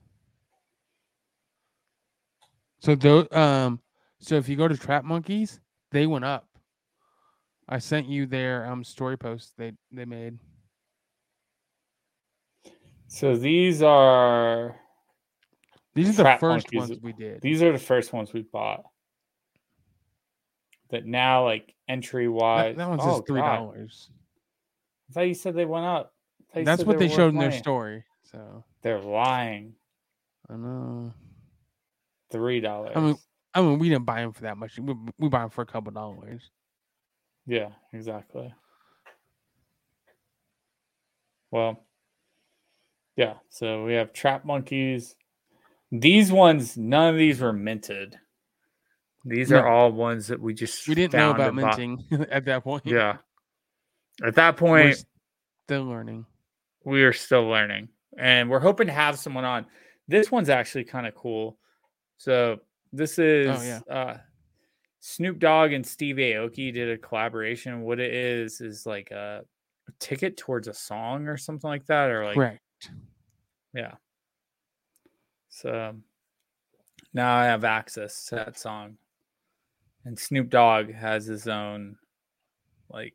[2.79, 3.81] So those um
[4.21, 5.59] so if you go to Trap Monkeys,
[5.91, 6.47] they went up.
[7.69, 10.39] I sent you their um story post they they made.
[13.09, 14.77] So these are
[15.97, 17.41] These are the first Monkeys- ones we did.
[17.41, 18.85] these are the first ones we bought.
[20.91, 22.77] That now like entry that, wise.
[22.77, 24.11] that one oh, just three dollars.
[25.11, 26.13] I thought you said they went up.
[26.41, 28.05] I thought you That's said what they they showed worth in their story.
[28.35, 29.75] So They're lying.
[30.51, 31.13] I know.
[32.33, 32.93] Three dollars.
[32.97, 33.17] I mean,
[33.55, 34.77] I mean, we didn't buy them for that much.
[34.79, 36.51] We, we buy them for a couple dollars.
[37.47, 38.53] Yeah, exactly.
[41.53, 41.85] Well,
[43.17, 43.35] yeah.
[43.51, 45.15] So we have trap monkeys.
[45.93, 48.17] These ones, none of these were minted.
[49.25, 52.85] These are all ones that we just We didn't know about minting at that point.
[52.85, 53.19] Yeah.
[54.25, 55.07] At that point, We're point,
[55.67, 56.27] still learning.
[56.85, 59.67] we are still learning, and we're hoping to have someone on.
[60.09, 61.59] This one's actually kind of cool.
[62.19, 62.59] So
[62.93, 63.81] this is Oh, yeah.
[63.95, 64.19] uh,
[65.01, 67.83] Snoop Dogg and Steve Aoki did a collaboration.
[67.83, 69.45] What it is is like a
[69.99, 72.37] ticket towards a song or something like that, or like
[73.75, 73.95] yeah.
[75.51, 75.95] So
[77.13, 78.97] now I have access to that song,
[80.05, 81.97] and Snoop Dogg has his own
[82.91, 83.15] like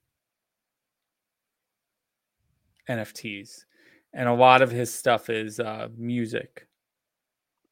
[2.90, 3.66] NFTs,
[4.14, 6.68] and a lot of his stuff is uh, music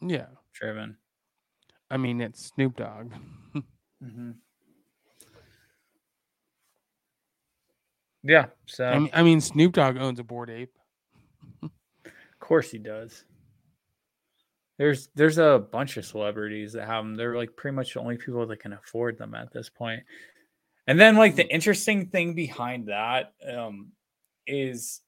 [0.02, 0.28] Yeah.
[0.54, 0.98] driven.
[1.90, 3.12] I mean, it's Snoop Dogg.
[4.04, 4.32] Mm-hmm.
[8.24, 10.74] Yeah, so I mean, I mean, Snoop Dogg owns a bored ape.
[11.64, 11.72] of
[12.40, 13.24] course he does.
[14.78, 17.16] There's there's a bunch of celebrities that have them.
[17.16, 20.04] They're like pretty much the only people that can afford them at this point.
[20.88, 23.92] And then like the interesting thing behind that um,
[24.46, 25.02] is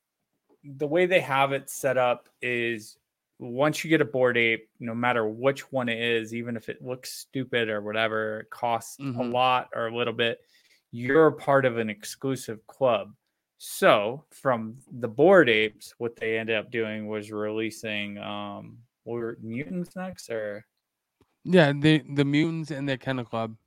[0.64, 2.98] the way they have it set up is
[3.40, 6.82] once you get a bored ape, no matter which one it is, even if it
[6.84, 9.24] looks stupid or whatever, it costs a Mhm.
[9.24, 10.40] lot or a little bit,
[10.92, 13.16] you're part of an exclusive club.
[13.58, 19.96] So from the bored apes, what they ended up doing was releasing um or mutants
[19.96, 20.66] next or
[21.44, 23.58] Yeah, the the mutants and the Kennel Club.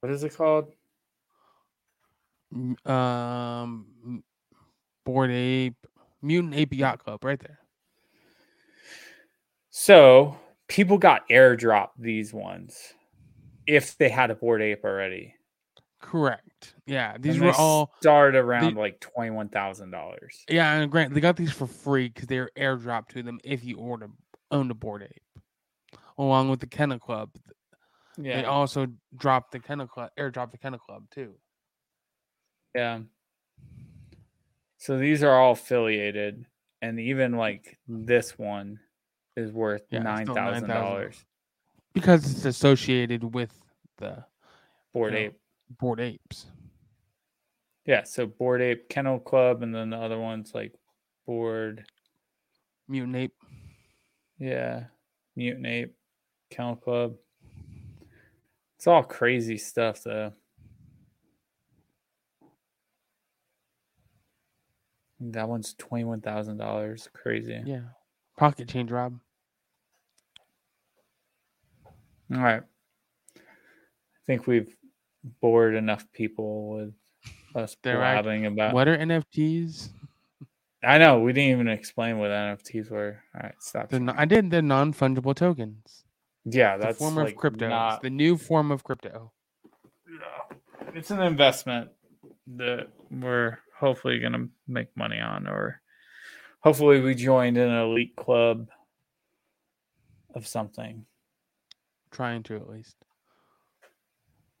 [0.00, 0.74] what is it called?
[2.84, 4.22] Um,
[5.04, 5.86] Bored Ape,
[6.22, 7.58] Mutant Ape Yacht Club, right there.
[9.70, 10.36] So
[10.68, 12.94] people got airdropped these ones
[13.66, 15.34] if they had a bored ape already.
[16.00, 16.74] Correct.
[16.86, 17.92] Yeah, these were all.
[18.00, 20.44] start around like twenty one thousand dollars.
[20.48, 23.64] Yeah, and grant they got these for free because they were airdropped to them if
[23.64, 24.08] you order
[24.50, 25.42] owned a Bored Ape,
[26.18, 27.30] along with the Kennel Club.
[28.16, 31.34] Yeah, they also dropped the Kennel Club, airdropped the Kennel Club too.
[32.74, 33.00] Yeah.
[34.78, 36.46] So these are all affiliated,
[36.80, 38.80] and even like this one
[39.36, 41.24] is worth Yeah, nine thousand dollars.
[41.92, 43.52] because it's associated with
[43.98, 44.24] the
[44.92, 45.18] Bored Yeah.
[45.20, 45.40] ape.
[45.78, 46.46] Bored Apes.
[47.84, 50.74] Yeah, so Bored Ape Kennel Club, and then the other one's like
[51.26, 51.84] Bored,
[52.88, 53.34] Mutant Ape.
[54.38, 54.84] yeah,
[55.36, 55.94] Mutant Ape
[56.50, 57.16] Kennel Club.
[58.76, 60.32] It's all crazy stuff, though.
[65.20, 67.08] That one's twenty one thousand dollars.
[67.12, 67.60] Crazy.
[67.66, 67.80] Yeah.
[68.38, 69.18] Pocket change, Rob.
[72.34, 72.62] All right.
[73.36, 73.40] I
[74.26, 74.74] think we've
[75.40, 76.94] bored enough people with
[77.54, 78.72] us They're blabbing about.
[78.74, 79.88] What are NFTs?
[80.82, 83.20] I know we didn't even explain what NFTs were.
[83.34, 83.92] All right, stop.
[83.92, 84.50] Not, I did.
[84.50, 86.04] They're non fungible tokens.
[86.44, 87.68] yeah, The that's form like of crypto.
[87.68, 89.32] not- The new form of crypto.
[90.08, 90.56] Yeah.
[90.94, 91.90] It's an investment
[92.56, 95.80] that we're hopefully going to make money on, or
[96.60, 98.68] hopefully we joined an elite club
[100.34, 101.04] of something.
[102.10, 102.96] Trying to at least.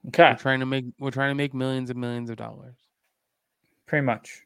[0.08, 0.84] Okay, We're trying to make.
[0.98, 2.76] We're trying to make millions and millions of dollars.
[3.86, 4.42] pretty much.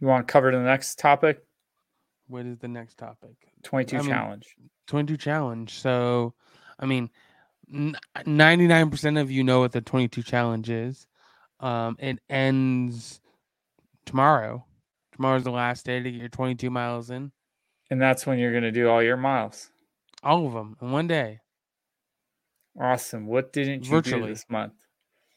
[0.00, 1.44] You want to cover the next topic?
[2.28, 3.34] What is the next topic?
[3.64, 4.56] 22 I mean, challenge.
[4.86, 5.74] 22 challenge.
[5.74, 6.32] So,
[6.78, 7.10] I mean,
[7.72, 11.06] 99% of you know what the 22 challenge is.
[11.60, 13.20] Um, it ends
[14.06, 14.64] tomorrow.
[15.12, 17.32] Tomorrow's the last day to get your 22 miles in.
[17.90, 19.70] And that's when you're going to do all your miles.
[20.22, 21.40] All of them in one day,
[22.78, 23.26] Awesome.
[23.26, 24.74] What didn't you do this month?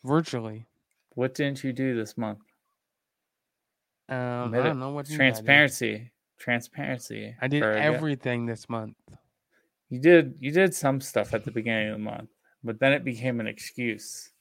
[0.03, 0.67] virtually.
[1.15, 2.39] What didn't you do this month?
[4.09, 4.63] Um, I it.
[4.63, 5.15] don't know what you.
[5.15, 5.17] I did.
[5.17, 6.11] Transparency.
[6.37, 7.35] Transparency.
[7.41, 8.95] I did everything this month.
[9.89, 12.29] You did you did some stuff at the beginning of the month,
[12.63, 14.31] but then it became an excuse.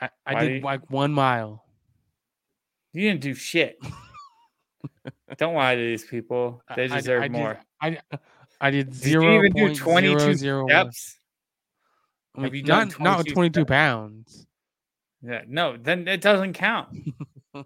[0.00, 1.64] I, I Why did you- like one mile.
[2.92, 3.78] You didn't do shit.
[5.36, 6.62] Don't lie to these people.
[6.74, 7.60] They deserve I did- more.
[7.80, 7.98] I,
[8.60, 10.70] I did Did you even do 22 zero zero one.
[10.70, 11.18] steps?
[12.34, 14.46] I mean, Have you done not not with 22 22 pounds.
[15.22, 16.88] Yeah, no, then it doesn't count.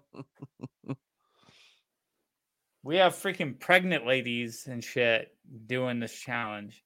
[2.83, 5.35] we have freaking pregnant ladies and shit
[5.67, 6.83] doing this challenge.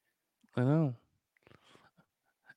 [0.56, 0.96] I know.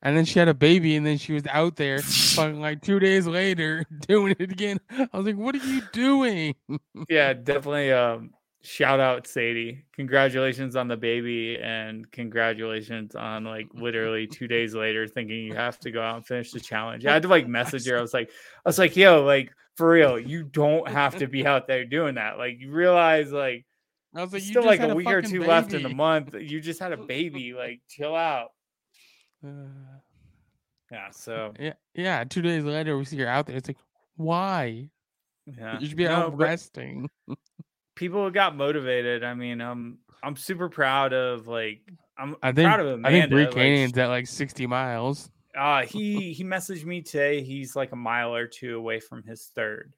[0.02, 3.00] And then she had a baby, and then she was out there, fucking like two
[3.00, 4.78] days later, doing it again.
[4.90, 6.54] I was like, "What are you doing?"
[7.08, 7.92] Yeah, definitely.
[7.92, 8.30] Um,
[8.62, 9.84] shout out Sadie.
[9.94, 15.80] Congratulations on the baby, and congratulations on like literally two days later thinking you have
[15.80, 17.04] to go out and finish the challenge.
[17.04, 17.98] I had to like message her.
[17.98, 18.30] I was like,
[18.64, 22.16] I was like, yo, like for real, you don't have to be out there doing
[22.16, 22.38] that.
[22.38, 23.64] Like you realize, like
[24.14, 25.88] I was like, "You still just like had a week or two left in the
[25.88, 26.34] month.
[26.38, 27.54] You just had a baby.
[27.54, 28.50] Like chill out.
[29.44, 29.50] Uh,
[30.90, 31.10] Yeah.
[31.10, 32.24] So yeah, yeah.
[32.24, 33.56] Two days later, we see her out there.
[33.56, 33.76] It's like,
[34.16, 34.90] why?
[35.46, 37.08] yeah, You should be No, out resting.
[37.94, 39.24] people got motivated.
[39.24, 41.80] I mean, um, I'm super proud of like
[42.18, 42.66] I'm I think.
[42.66, 43.08] proud of Amanda.
[43.08, 45.30] I think Bree like, Canyon's at like 60 miles.
[45.56, 47.42] Uh he he messaged me today.
[47.42, 49.92] He's like a mile or two away from his third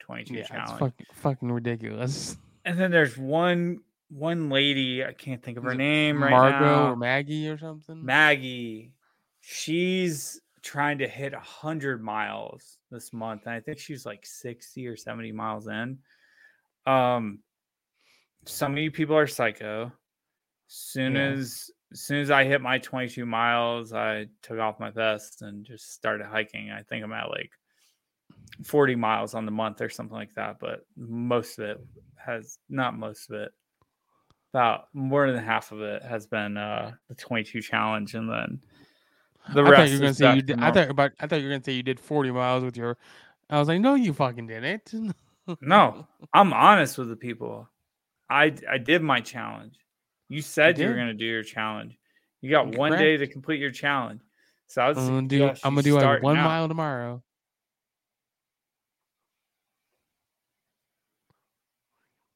[0.00, 0.78] 22 Yeah, it's challenge.
[0.80, 2.36] fucking fucking ridiculous.
[2.64, 3.78] And then there's one
[4.12, 6.90] one lady, I can't think of her name right Margot now.
[6.90, 8.04] or Maggie or something.
[8.04, 8.92] Maggie.
[9.40, 14.96] She's trying to hit 100 miles this month and I think she's like 60 or
[14.96, 15.98] 70 miles in.
[16.86, 17.40] Um
[18.44, 19.92] some of you people are psycho.
[20.68, 21.30] Soon Yeah.
[21.30, 25.64] as as soon as I hit my 22 miles, I took off my vest and
[25.64, 26.70] just started hiking.
[26.70, 27.50] I think I'm at like
[28.64, 31.80] 40 miles on the month or something like that, but most of it
[32.16, 33.52] has not most of it.
[34.52, 38.60] About more than half of it has been uh the 22 challenge and then
[39.54, 40.60] the I rest thought you were gonna say you to did.
[40.60, 41.12] I thought about.
[41.20, 42.96] I thought you were gonna say you did 40 miles with your.
[43.50, 44.94] I was like, no, you fucking didn't.
[45.60, 47.68] No, I'm honest with the people.
[48.30, 49.74] I I did my challenge.
[50.28, 51.98] You said you were gonna do your challenge.
[52.40, 54.20] You got one day to complete your challenge.
[54.68, 55.48] So I was I'm gonna do.
[55.48, 56.44] I'm gonna do like one now.
[56.44, 57.22] mile tomorrow.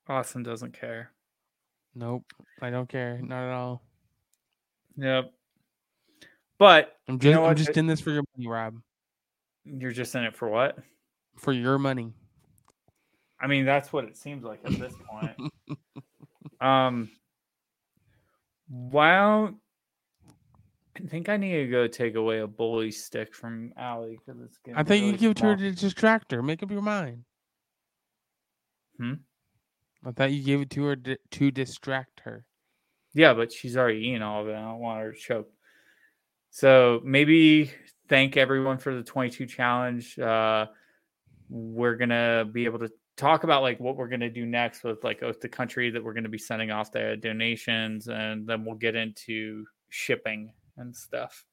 [0.08, 1.10] Austin doesn't care.
[1.96, 2.24] Nope.
[2.60, 3.18] I don't care.
[3.22, 3.82] Not at all.
[4.98, 5.32] Yep.
[6.58, 8.74] But I'm You just know I'm just in this for your money, Rob.
[9.64, 10.78] you're just in it for what?
[11.38, 12.12] For your money.
[13.40, 15.52] I mean, that's what it seems like at this point.
[16.60, 17.10] um,
[18.68, 19.54] wow.
[20.96, 24.58] I think I need to go take away a bully stick from Allie because it's
[24.58, 24.78] getting.
[24.78, 26.42] I think you really give it to her to distract her.
[26.42, 27.24] Make up your mind.
[28.98, 29.14] Hmm?
[30.06, 32.44] I thought you gave it to her to, to distract her.
[33.12, 34.54] Yeah, but she's already eaten all of it.
[34.54, 35.50] I don't want her to choke.
[36.50, 37.72] So maybe
[38.08, 40.18] thank everyone for the 22 challenge.
[40.18, 40.66] Uh,
[41.48, 45.22] we're gonna be able to talk about like what we're gonna do next with like
[45.22, 48.94] Oath to Country that we're gonna be sending off the donations, and then we'll get
[48.94, 51.44] into shipping and stuff.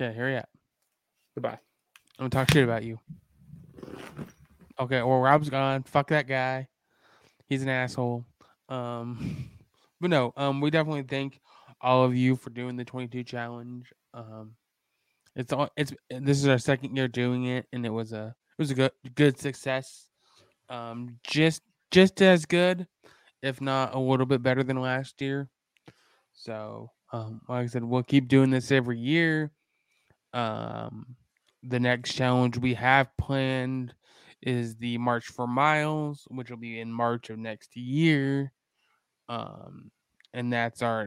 [0.00, 0.48] Okay, here at.
[1.34, 1.58] Goodbye.
[2.18, 2.98] I'm gonna talk shit about you.
[4.78, 5.82] Okay, well Rob's gone.
[5.84, 6.68] Fuck that guy.
[7.50, 8.26] He's an asshole.
[8.70, 9.50] Um
[10.00, 11.40] but no, um we definitely thank
[11.82, 13.92] all of you for doing the 22 challenge.
[14.14, 14.56] Um
[15.36, 18.62] it's all it's this is our second year doing it and it was a it
[18.62, 20.10] was a good good success.
[20.70, 22.88] Um just just as good,
[23.42, 25.50] if not a little bit better than last year.
[26.34, 29.52] So um like I said, we'll keep doing this every year.
[30.34, 31.16] Um
[31.62, 33.94] the next challenge we have planned
[34.42, 38.52] is the March for Miles, which will be in March of next year.
[39.28, 39.90] Um,
[40.32, 41.06] and that's our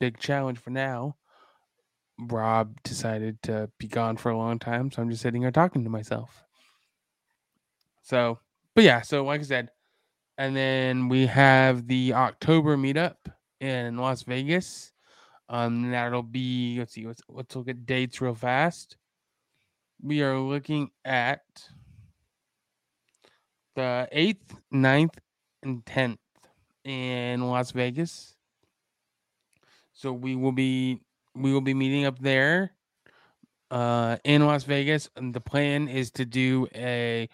[0.00, 1.16] big challenge for now.
[2.18, 5.84] Rob decided to be gone for a long time, so I'm just sitting here talking
[5.84, 6.44] to myself.
[8.02, 8.38] So,
[8.74, 9.70] but yeah, so like I said,
[10.38, 13.16] and then we have the October meetup
[13.60, 14.92] in Las Vegas.
[15.48, 18.96] Um, that'll be let's see, let's let's look at dates real fast
[20.02, 21.42] we are looking at
[23.76, 25.14] the 8th, 9th,
[25.62, 26.18] and 10th
[26.84, 28.34] in Las Vegas.
[29.92, 31.00] So we will be
[31.34, 32.72] we will be meeting up there
[33.70, 37.28] uh in Las Vegas and the plan is to do a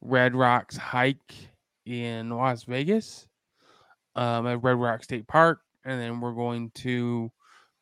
[0.00, 1.34] Red Rocks hike
[1.84, 3.26] in Las Vegas
[4.14, 7.30] um at Red Rock State Park and then we're going to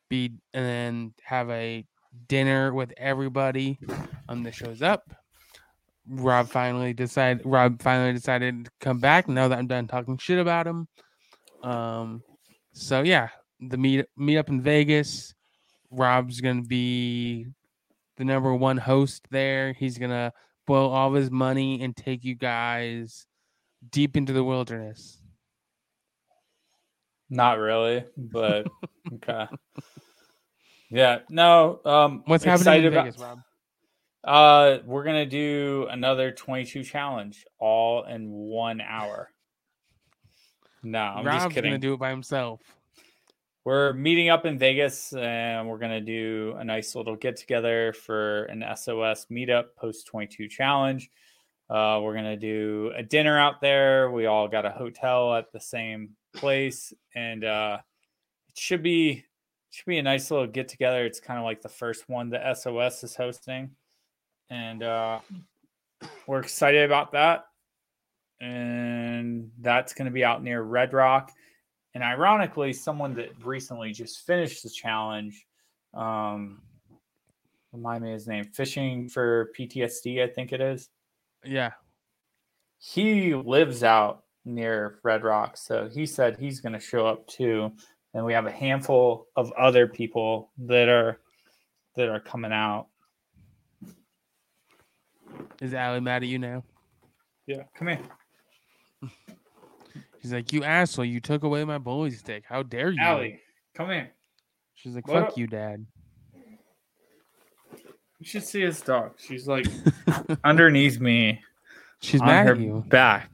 [0.09, 1.85] be and then have a
[2.27, 3.79] dinner with everybody
[4.29, 5.13] um that shows up.
[6.07, 10.39] Rob finally decided Rob finally decided to come back now that I'm done talking shit
[10.39, 10.87] about him.
[11.63, 12.21] Um
[12.73, 13.29] so yeah,
[13.59, 15.33] the meet meet up in Vegas.
[15.91, 17.47] Rob's gonna be
[18.17, 19.73] the number one host there.
[19.73, 20.31] He's gonna
[20.67, 23.25] boil all of his money and take you guys
[23.91, 25.19] deep into the wilderness.
[27.29, 28.67] Not really, but
[29.15, 29.47] okay.
[30.91, 31.79] Yeah, no.
[31.83, 33.39] Um, What's happening in Vegas, about- Rob?
[34.25, 39.29] Uh, we're gonna do another 22 challenge, all in one hour.
[40.81, 41.71] No, I'm Rob's just kidding.
[41.71, 42.61] gonna do it by himself.
[43.65, 48.43] We're meeting up in Vegas and we're to do a nice little get together for
[48.45, 51.09] an SOS meetup post 22 challenge.
[51.67, 54.11] Uh, we're to do a dinner out there.
[54.11, 57.79] We all got a hotel at the same place and uh,
[58.49, 59.23] it should be
[59.71, 61.05] should be a nice little get together.
[61.05, 63.71] It's kind of like the first one the SOS is hosting.
[64.49, 65.19] And uh,
[66.27, 67.45] we're excited about that.
[68.41, 71.31] And that's going to be out near Red Rock.
[71.93, 75.45] And ironically, someone that recently just finished the challenge,
[75.93, 76.61] um,
[77.71, 80.89] remind me his name, Fishing for PTSD, I think it is.
[81.43, 81.71] Yeah.
[82.77, 85.57] He lives out near Red Rock.
[85.57, 87.71] So he said he's going to show up too.
[88.13, 91.19] And we have a handful of other people that are
[91.95, 92.87] that are coming out.
[95.61, 96.63] Is Allie mad at you now?
[97.47, 97.99] Yeah, come here.
[100.21, 102.43] She's like, You asshole, you took away my bully stick.
[102.47, 103.01] How dare you?
[103.01, 103.39] Allie,
[103.75, 104.11] come here.
[104.73, 105.37] She's like, What Fuck up?
[105.37, 105.85] you, dad.
[108.19, 109.11] You should see his dog.
[109.17, 109.65] She's like
[110.43, 111.41] underneath me
[112.01, 112.83] She's on mad her at you.
[112.87, 113.31] back.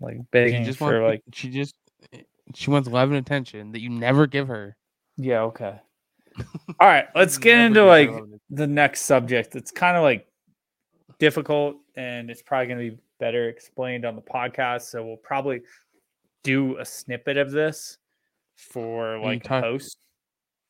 [0.00, 1.74] Like begging She just for wants like she just
[2.54, 4.76] she wants love and attention that you never give her.
[5.16, 5.74] Yeah, okay.
[6.80, 8.10] All right, let's get into like
[8.48, 9.56] the next subject.
[9.56, 10.26] It's kind of like
[11.18, 14.82] difficult and it's probably going to be better explained on the podcast.
[14.82, 15.62] So we'll probably
[16.44, 17.98] do a snippet of this
[18.56, 19.98] for like talk- post.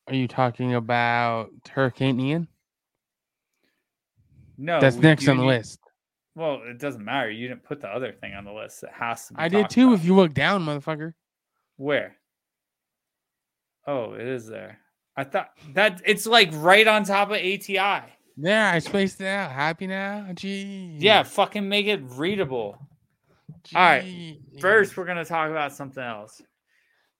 [0.06, 2.48] Are you talking about Hurricane Ian?
[4.56, 5.78] No, That's next on the need- list.
[6.34, 7.30] Well, it doesn't matter.
[7.30, 8.84] You didn't put the other thing on the list.
[8.84, 9.40] It has to be.
[9.40, 9.88] I did too.
[9.88, 9.94] about.
[10.00, 11.14] If you look down, motherfucker.
[11.76, 12.16] Where?
[13.86, 14.78] Oh, it is there.
[15.16, 18.02] I thought that it's like right on top of ATI.
[18.40, 19.50] Yeah, I spaced it out.
[19.50, 20.28] Happy now?
[20.34, 20.96] Gee.
[20.98, 22.78] Yeah, fucking make it readable.
[23.74, 26.40] all right, First, we're gonna talk about something else.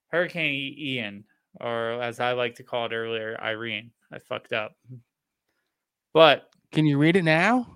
[0.07, 1.25] Hurricane Ian,
[1.59, 3.91] or as I like to call it earlier, Irene.
[4.11, 4.75] I fucked up.
[6.13, 7.67] But Can you read it now?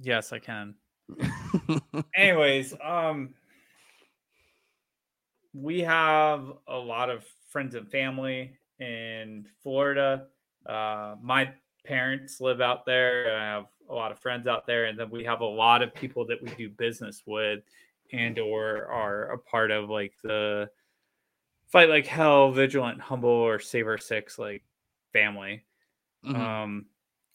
[0.00, 0.74] yes, I can.
[2.16, 3.34] Anyways, um
[5.54, 10.26] we have a lot of friends and family in Florida.
[10.66, 11.50] Uh my
[11.88, 13.36] parents live out there.
[13.36, 15.94] I have a lot of friends out there and then we have a lot of
[15.94, 17.60] people that we do business with
[18.12, 20.70] and or are a part of like the
[21.68, 24.64] fight like hell vigilant humble or saver six like
[25.12, 25.64] family
[26.24, 26.36] Mhm.
[26.36, 26.86] um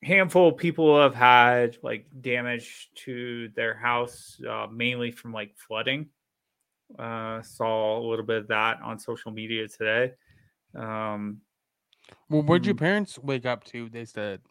[0.04, 6.10] handful of people have had like damage to their house uh, mainly from like flooding
[6.99, 10.14] uh saw a little bit of that on social media today
[10.76, 11.41] um
[12.30, 12.80] well, what'd your Mm.
[12.80, 13.89] parents wake up to?
[13.89, 14.41] They said,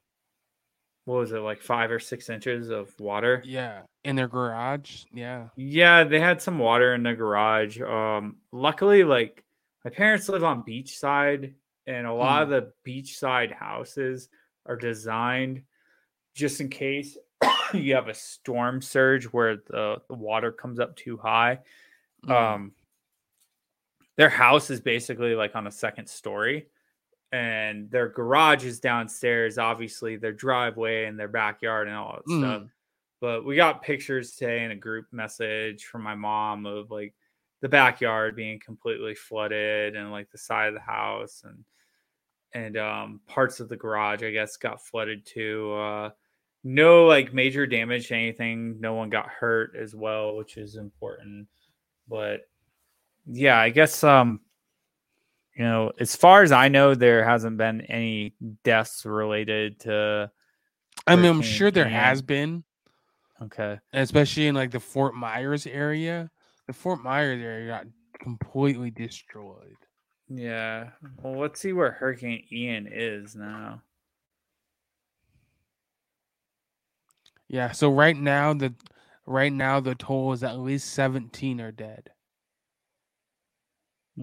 [1.04, 5.02] what was it like five or six inches of water yeah, in their garage.
[5.12, 5.48] Yeah.
[5.56, 9.42] yeah they had some water in the garage um luckily like
[9.84, 11.54] my parents live on beachside
[11.88, 14.28] and a lot of the beachside houses
[14.66, 15.62] are designed
[16.36, 17.18] just in case
[17.74, 21.58] you have a storm surge where the, the water comes up too high
[22.26, 22.30] Mhm.
[22.32, 22.72] um
[24.16, 26.68] their house is basically like on a second story
[27.32, 32.62] and their garage is downstairs obviously their driveway and their backyard and all that stuff.
[32.62, 32.70] Mm.
[33.20, 37.14] but we got pictures today in a group message from my mom of like
[37.62, 41.64] the backyard being completely flooded and like the side of the house and
[42.54, 46.10] and um parts of the garage i guess got flooded too uh
[46.64, 48.80] no like major damage to anything.
[48.80, 51.48] No one got hurt as well which is important.
[52.08, 52.42] But
[53.26, 54.40] yeah i guess um
[55.56, 58.34] you know as far as i know there hasn't been any
[58.64, 60.30] deaths related to
[61.06, 62.62] I mean, I'm sure there has been,
[63.40, 66.30] okay especially in like the Fort Myers area.
[66.68, 67.86] The Fort Myers area got
[68.20, 69.76] completely destroyed.
[70.28, 70.90] yeah
[71.22, 73.82] well let's see where hurricane ian is now
[77.52, 77.72] Yeah.
[77.72, 78.74] So right now, the
[79.26, 82.10] right now the toll is at least 17 are dead.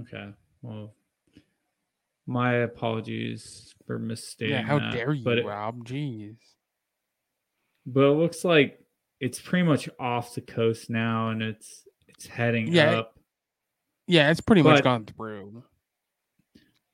[0.02, 0.94] okay well
[2.30, 4.62] my apologies for misstating yeah.
[4.62, 5.84] How that, dare you, but it, Rob?
[5.86, 6.38] Jeez.
[7.86, 8.80] but it looks like
[9.20, 13.20] it's pretty much off the coast now and it's it's heading Yeah, up
[14.08, 15.64] Yeah, it's pretty much gone through.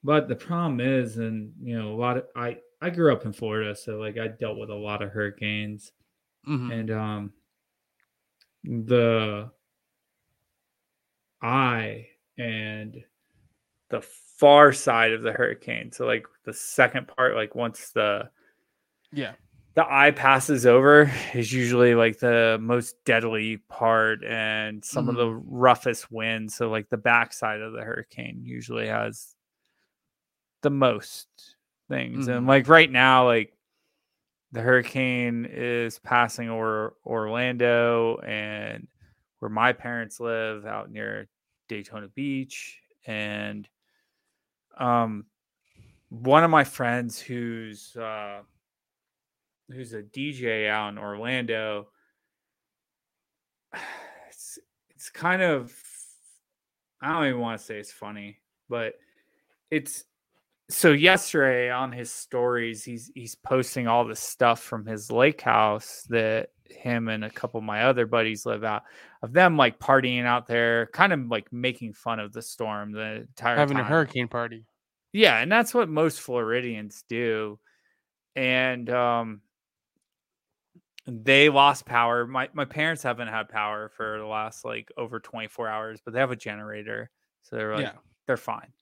[0.04, 3.34] But the problem is, and you know, a lot of I I grew up in
[3.34, 5.92] Florida, so like I dealt with a lot of hurricanes,
[6.48, 6.72] Mhm.
[6.80, 7.34] and um,
[8.64, 9.52] the
[11.42, 12.08] eye
[12.38, 13.04] and
[13.90, 15.92] the far side of the hurricane.
[15.92, 18.30] So like the second part, like once the
[19.12, 19.34] Yeah.
[19.76, 25.30] the eye passes over is usually like the most deadly part and some of the
[25.30, 26.56] roughest winds.
[26.56, 29.36] So like the backside of the hurricane usually has
[30.62, 31.28] the most
[31.90, 32.28] things.
[32.28, 32.50] And Mhm.
[32.50, 33.54] like right now, like
[34.52, 38.88] the hurricane is passing over Orlando and
[39.40, 41.28] where my parents live out near
[41.68, 42.80] Daytona Beach.
[43.06, 43.68] And
[44.78, 45.26] um
[46.10, 48.42] one of my friends who's uh
[49.70, 51.88] who's a DJ out in Orlando.
[54.28, 54.60] It's
[54.90, 55.74] it's kind of
[57.02, 58.96] I don't even want to say it's funny, but
[59.72, 60.04] it's
[60.70, 66.06] so yesterday on his stories he's he's posting all the stuff from his lake house
[66.10, 68.84] that him and a couple of my other buddies live out
[69.22, 73.26] of them like partying out there, kind of like making fun of the storm the
[73.28, 74.66] entire Having a hurricane party.
[75.14, 77.60] Yeah, and that's what most Floridians do.
[78.36, 79.42] And um
[81.08, 82.26] they lost power.
[82.26, 86.20] My my parents haven't had power for the last like over 24 hours, but they
[86.20, 87.10] have a generator.
[87.44, 87.94] So they're like yeah.
[88.28, 88.74] they're fine.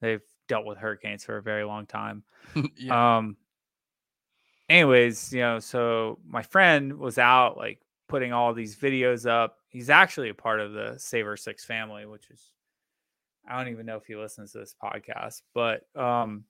[0.00, 2.24] They've dealt with hurricanes for a very long time.
[2.76, 3.16] yeah.
[3.18, 3.36] Um
[4.68, 9.56] anyways, you know, so my friend was out like putting all these videos up.
[9.68, 12.50] He's actually a part of the Saver Six family, which is
[13.48, 16.44] I don't even know if he listens to this podcast, but um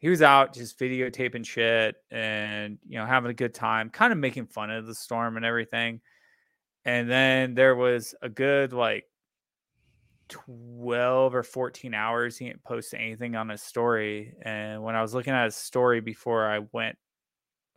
[0.00, 4.18] he was out just videotaping shit and you know having a good time, kind of
[4.18, 6.00] making fun of the storm and everything.
[6.84, 9.04] And then there was a good like
[10.28, 15.14] 12 or 14 hours he didn't post anything on his story and when i was
[15.14, 16.98] looking at his story before i went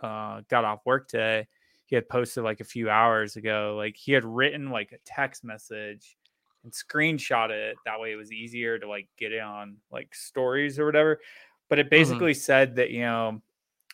[0.02, 1.48] uh got off work today
[1.86, 5.44] he had posted like a few hours ago like he had written like a text
[5.44, 6.18] message
[6.64, 10.80] and screenshot it that way it was easier to like get it on like stories
[10.80, 11.20] or whatever
[11.70, 13.42] but it basically said that you know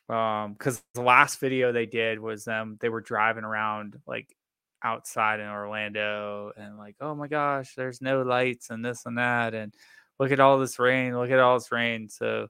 [0.10, 4.36] um because the last video they did was them they were driving around like
[4.84, 9.54] outside in Orlando and like, oh my gosh, there's no lights and this and that.
[9.54, 9.74] And
[10.20, 12.10] look at all this rain, look at all this rain.
[12.10, 12.48] So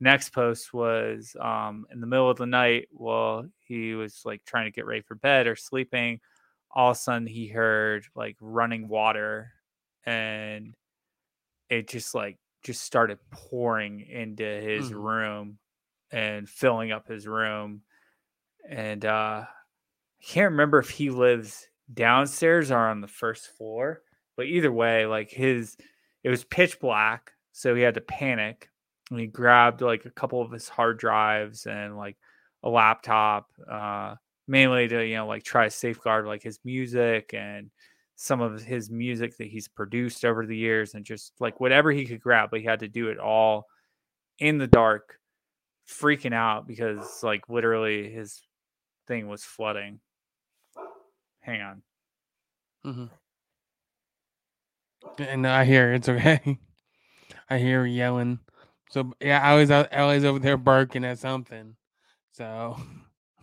[0.00, 4.66] next post was um in the middle of the night while he was like trying
[4.66, 6.20] to get ready for bed or sleeping.
[6.70, 9.52] All of a sudden he heard like running water
[10.04, 10.74] and
[11.70, 14.94] it just like just started pouring into his Mhm.
[14.94, 15.58] room
[16.10, 17.82] and filling up his room.
[18.68, 24.02] And uh I can't remember if he lives downstairs or on the first floor,
[24.36, 25.76] but either way, like his
[26.24, 28.70] it was pitch black, so he had to panic.
[29.10, 32.16] And he grabbed like a couple of his hard drives and like
[32.62, 34.16] a laptop, uh,
[34.48, 37.70] mainly to you know like try to safeguard like his music and
[38.16, 42.06] some of his music that he's produced over the years and just like whatever he
[42.06, 43.66] could grab, but he had to do it all
[44.38, 45.18] in the dark,
[45.88, 48.42] freaking out because like literally his
[49.06, 50.00] thing was flooding.
[51.40, 51.82] Hang on.
[52.84, 53.04] Mm-hmm.
[55.22, 56.58] And I hear it's okay.
[57.50, 58.40] I hear yelling.
[58.90, 59.70] So yeah, I was.
[59.70, 61.76] Ellie's over there barking at something.
[62.32, 62.76] So,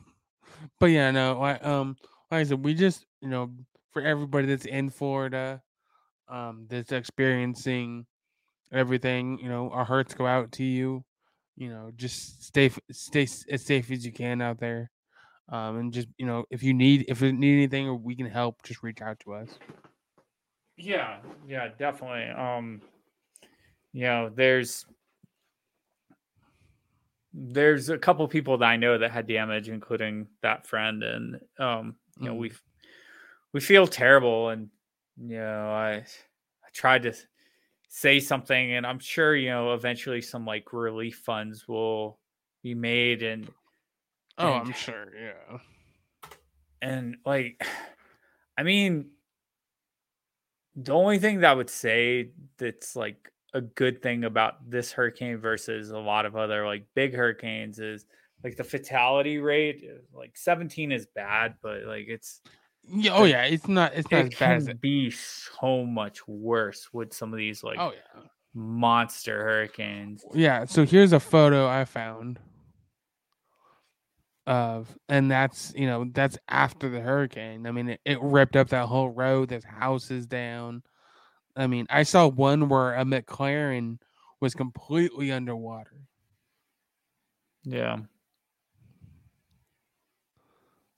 [0.79, 1.39] but yeah, no.
[1.39, 1.97] Like um,
[2.31, 3.51] like I said, we just you know
[3.91, 5.61] for everybody that's in Florida,
[6.27, 8.05] um, that's experiencing
[8.71, 9.37] everything.
[9.39, 11.03] You know, our hearts go out to you.
[11.55, 14.89] You know, just stay stay as safe as you can out there.
[15.49, 18.27] Um, and just you know, if you need if you need anything or we can
[18.27, 19.49] help, just reach out to us.
[20.77, 21.17] Yeah,
[21.47, 22.29] yeah, definitely.
[22.29, 22.81] Um,
[23.91, 24.85] you know, there's
[27.33, 31.95] there's a couple people that I know that had damage, including that friend, and um,
[32.19, 32.39] you know, Mhm.
[32.39, 32.51] we
[33.53, 34.69] we feel terrible, and
[35.17, 37.13] you know, I I tried to
[37.89, 42.19] say something, and I'm sure you know eventually some like relief funds will
[42.61, 43.51] be made, and
[44.37, 45.11] Oh, And- I'm sure.
[45.15, 45.59] Yeah.
[46.81, 47.61] and like
[48.57, 49.11] i mean
[50.75, 55.37] the only thing that I would say that's like a good thing about this hurricane
[55.37, 58.05] versus a lot of other like big hurricanes is
[58.43, 62.41] like the fatality rate uh, like 17 is bad but like it's
[62.83, 63.13] Yeah.
[63.15, 63.43] Oh yeah.
[63.43, 63.93] It's not.
[63.93, 64.81] It's not it as bad as it.
[64.81, 68.21] be so much worse with some of these like Oh yeah.
[68.53, 70.65] monster hurricanes Yeah.
[70.65, 72.39] So here's a photo I found
[74.45, 77.65] of, and that's you know that's after the hurricane.
[77.65, 79.49] I mean, it, it ripped up that whole road.
[79.49, 80.83] There's houses down.
[81.55, 83.99] I mean, I saw one where a McLaren
[84.41, 86.07] was completely underwater.
[87.63, 87.99] yeah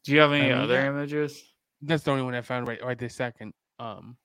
[0.03, 2.97] do you have any mean, other images That's the only one I found right right
[2.97, 3.53] this second.
[3.79, 4.17] Um,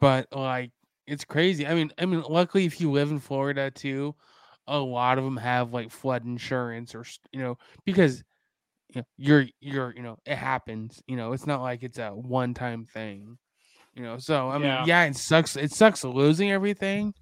[0.00, 0.70] but like
[1.06, 1.66] it's crazy.
[1.66, 4.14] I mean, I mean, luckily if you live in Florida too,
[4.66, 8.24] a lot of them have like flood insurance or you know because
[8.94, 11.02] you know, you're you're you know it happens.
[11.06, 13.38] You know, it's not like it's a one time thing.
[13.94, 14.84] You know, so I mean, Yeah.
[14.86, 15.56] yeah, it sucks.
[15.56, 17.14] It sucks losing everything,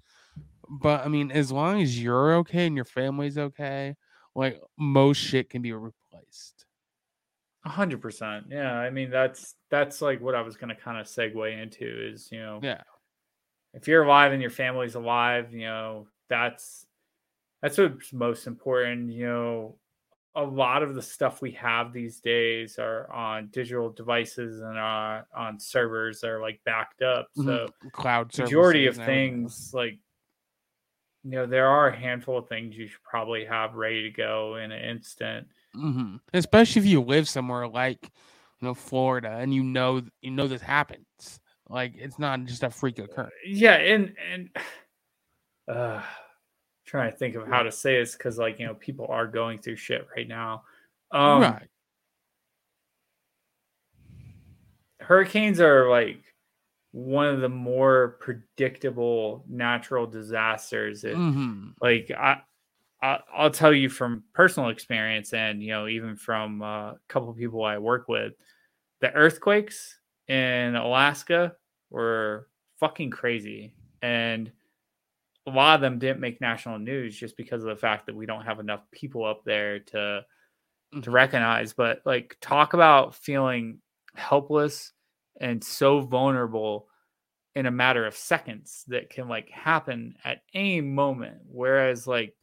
[0.67, 3.95] but I mean, as long as you're okay and your family's okay,
[4.35, 6.65] like most shit can be replaced.
[7.65, 8.47] A hundred percent.
[8.49, 12.29] Yeah, I mean that's that's like what I was gonna kind of segue into is
[12.31, 12.81] you know Yeah.
[13.73, 16.85] if you're alive and your family's alive, you know that's
[17.61, 19.11] that's what's most important.
[19.11, 19.77] You know,
[20.35, 25.27] a lot of the stuff we have these days are on digital devices and are
[25.35, 27.27] on servers that are like backed up.
[27.37, 27.45] Mhm.
[27.45, 29.99] So Cloud majority of things like
[31.23, 34.55] you know there are a handful of things you should probably have ready to go
[34.55, 35.47] in an instant.
[35.73, 38.11] hmm Especially if you live somewhere like,
[38.59, 41.39] you know, Florida, and you know, you know this happens.
[41.69, 43.33] Like it's not just a freak occurrence.
[43.45, 44.49] yeah and and
[45.67, 46.01] uh
[46.93, 49.57] trying to think of how to say this because like you know people are going
[49.57, 50.63] through shit right now.
[51.11, 51.67] Um right.
[54.99, 56.23] hurricanes are like
[56.91, 62.41] one of the more predictable natural disasters It- hmm like I,
[63.01, 67.31] I i'll tell you from personal experience and you know even from uh, a couple
[67.31, 68.33] of people i work with
[69.01, 71.55] the earthquakes in alaska
[71.89, 72.47] were
[72.79, 73.73] fucking crazy.
[74.01, 74.51] And
[75.47, 78.25] a lot of them didn't make national news just because of the fact that we
[78.25, 80.25] don't have enough people up there to
[81.01, 81.13] to Mhm.
[81.13, 83.81] recognize but like talk about feeling
[84.15, 84.93] helpless
[85.41, 86.87] and so vulnerable
[87.55, 92.35] in a matter of seconds that can like happen at any moment whereas like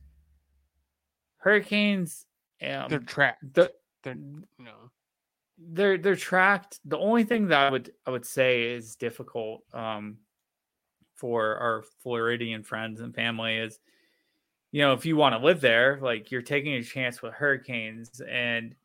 [1.39, 2.27] hurricanes
[2.63, 3.55] um, They're trapped.
[3.55, 3.73] the,
[4.03, 4.91] They're you know.
[5.59, 10.19] they're they're tracked the only thing that i would i would say is difficult um
[11.21, 13.81] for our floridian friends and family is
[14.73, 18.11] you know if you want to live there like you're taking a chance with hurricanes
[18.29, 18.77] and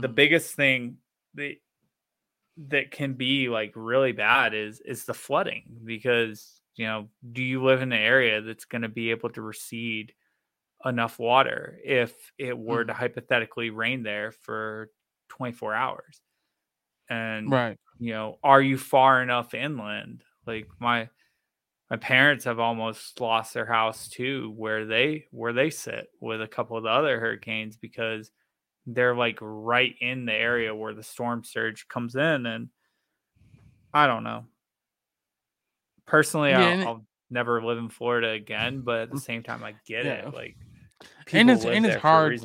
[0.00, 0.08] the mhm.
[0.08, 0.98] biggest thing
[1.34, 1.56] that
[2.56, 7.62] that can be like really bad is is the flooding because you know, do you
[7.62, 10.12] live in an area that's going to be able to recede
[10.84, 12.86] enough water if it were Mhm.
[12.86, 14.90] to hypothetically rain there for
[15.28, 16.22] 24 hours?
[17.10, 17.78] And Right.
[17.98, 20.24] you know, are you far enough inland?
[20.46, 21.10] Like my
[21.90, 26.48] my parents have almost lost their house too where they where they sit with a
[26.48, 28.32] couple of the other hurricanes because
[28.86, 32.70] they're like right in the area where the storm surge comes in and
[33.94, 34.46] I don't know.
[36.06, 39.42] Personally, Yeah, I'll, it- I'll never live in Florida again, but at the mm, same
[39.42, 40.06] time I get Yeah.
[40.06, 40.32] it.
[40.32, 40.58] Like
[41.34, 42.40] And it's- and it's there for a hard.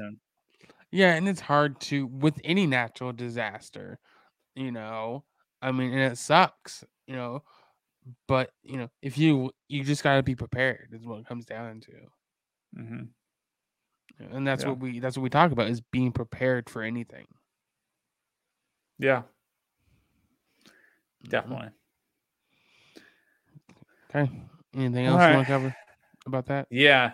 [0.91, 3.99] Yeah, and it's hard to with any natural disaster,
[4.55, 5.25] you know.
[5.61, 7.43] I mean, and it sucks, you know.
[8.27, 11.45] But you know, if you you just got to be prepared is what it comes
[11.45, 11.91] down to,
[12.77, 13.03] Mm-hmm.
[14.35, 14.69] and that's Yeah.
[14.69, 17.27] what we that's what we talk about is being prepared for anything.
[18.97, 19.23] Yeah,
[21.23, 21.29] Mhm.
[21.29, 21.69] definitely.
[24.09, 24.31] Okay.
[24.73, 25.75] Anything else you want to cover
[26.25, 26.67] about that?
[26.71, 27.13] Yeah.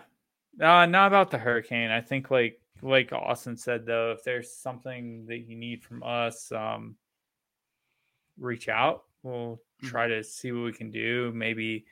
[0.60, 1.90] Uh, not about the hurricane.
[1.90, 6.50] I think like like Austin said though, if there's something that you need from us,
[6.52, 6.96] um
[8.38, 9.04] reach out.
[9.22, 9.60] We'll.
[9.82, 11.32] Try to see what we can do.
[11.34, 11.84] Maybe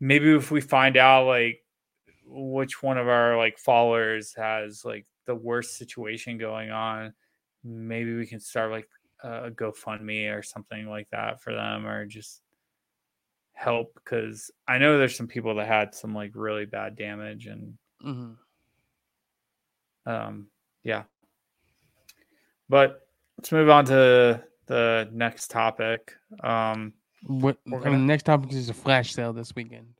[0.00, 1.64] maybe if we find out like
[2.24, 7.14] which one of our like followers has like the worst situation going on,
[7.64, 8.88] maybe we can start like
[9.22, 12.42] a GoFundMe or something like that for them or just
[13.52, 17.76] help because I know there's some people that had some like really bad damage and
[18.00, 18.32] hmm
[20.06, 20.46] um
[20.84, 21.02] yeah.
[22.68, 23.00] But
[23.36, 26.14] let's move on to the next topic.
[26.42, 26.92] Um
[27.24, 29.94] What We're gonna- mean, next topic is a flash sale this weekend.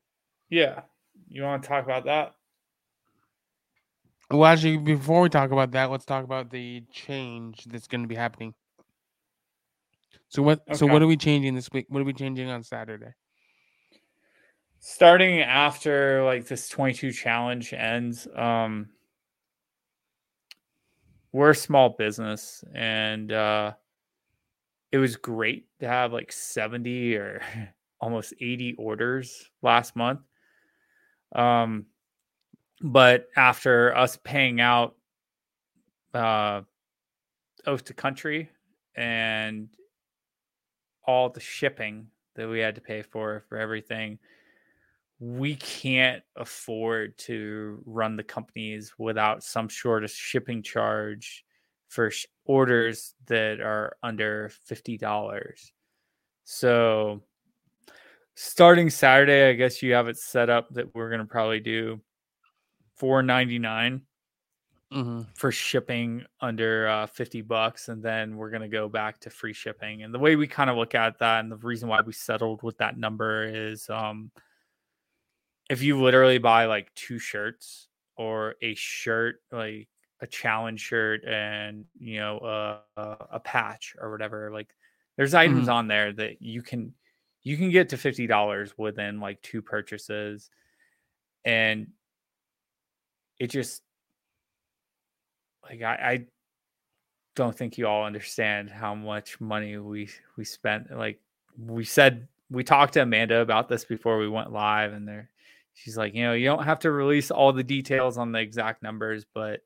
[0.48, 0.82] yeah.
[1.30, 2.34] You want to talk about that?
[4.30, 8.08] Well, actually, before we talk about that, let's talk about the change that's going to
[8.08, 8.54] be happening.
[10.28, 10.60] So what?
[10.76, 11.86] So what are we changing this week?
[11.88, 13.12] What are we changing on Saturday?
[14.80, 18.88] starting after like this 22 challenge ends um
[21.32, 23.72] we're a small business and uh
[24.92, 27.42] it was great to have like 70 or
[28.00, 30.20] almost 80 orders last month.
[31.34, 31.86] Um
[32.80, 34.94] but after us paying out
[36.14, 36.62] uh
[37.66, 38.48] oath to country
[38.96, 39.68] and
[41.04, 44.18] all the shipping that we had to pay for for everything
[45.20, 51.44] we can't afford to run the companies without some sort of shipping charge
[51.88, 55.70] for sh- orders that are under $50.
[56.44, 57.22] So
[58.34, 62.00] starting Saturday, I guess you have it set up that we're going to probably do
[63.00, 64.00] 4.99
[64.90, 65.20] Mm-hmm.
[65.34, 69.52] for shipping under uh, 50 bucks and then we're going to go back to free
[69.52, 72.14] shipping and the way we kind of look at that and the reason why we
[72.14, 74.30] settled with that number is um
[75.68, 79.90] if you literally buy like two shirts or a shirt like
[80.20, 84.74] a challenge shirt and you know uh, a, patch or whatever like
[85.16, 86.92] there's items on there that you can
[87.42, 90.50] you can get to $50 within like two purchases
[91.44, 91.86] and
[93.38, 93.82] it just
[95.68, 96.26] like I, I
[97.38, 100.90] don't think you all understand how much money we we spent.
[100.90, 101.20] Like
[101.56, 105.30] we said, we talked to Amanda about this before we went live, and there,
[105.72, 108.82] she's like, you know, you don't have to release all the details on the exact
[108.82, 109.60] numbers, but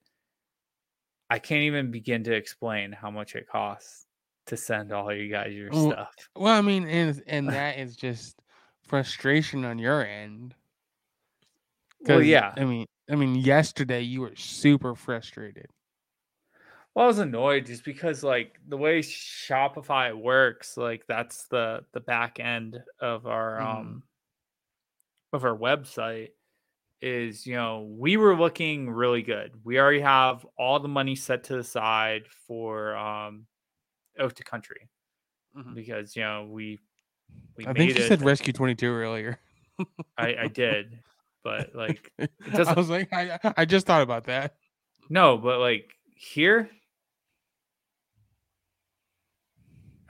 [1.33, 4.07] I can't even begin to explain how much it costs
[4.45, 6.15] to send all you guys your Well, stuff.
[6.37, 8.37] Well, I mean, and and that is just
[8.83, 10.55] frustration on your end.
[12.01, 12.53] Well, yeah.
[12.55, 15.71] I mean, I mean, yesterday you were super frustrated.
[16.95, 22.01] Well, I was annoyed just because like the way Shopify works, like that's the the
[22.01, 23.65] back end of our Mhm.
[23.79, 24.03] um
[25.33, 26.31] of our website
[27.03, 29.53] is, you know, we were looking really good.
[29.65, 33.47] We already have all the money set to the side for um
[34.19, 34.89] Oath to Country
[35.57, 35.75] Mhm.
[35.75, 36.79] because you know we
[37.57, 38.09] we I made think you it.
[38.09, 39.39] said Rescue Twenty Two earlier.
[40.17, 40.99] I, I did,
[41.43, 44.55] but like I doesn't- was like, I I just thought about that.
[45.11, 46.71] no, but like here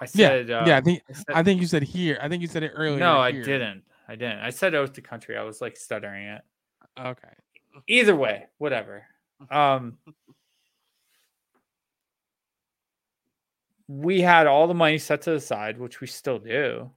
[0.01, 0.77] I Yeah, said uh, yeah.
[0.77, 2.19] I think I said- I think you said here.
[2.21, 2.99] I think you said it earlier.
[2.99, 3.43] No, I here.
[3.45, 3.85] didn't.
[4.09, 4.41] I didn't.
[4.41, 5.37] I said oath to country.
[5.39, 6.43] I was like stuttering it.
[6.99, 7.29] Okay.
[7.87, 9.07] Either way, whatever.
[9.51, 9.99] Um
[13.89, 16.91] we had all the money set to the side, which we still do.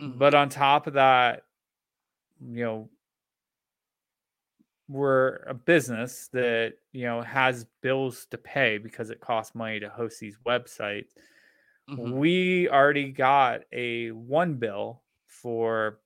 [0.00, 0.18] Mhm.
[0.18, 1.44] But on top of that,
[2.40, 2.90] you know,
[4.88, 9.88] we're a business that, you know, has bills to pay because it costs money to
[9.88, 11.10] host these websites.
[11.88, 12.12] Mhm.
[12.18, 16.00] we already got a one bill for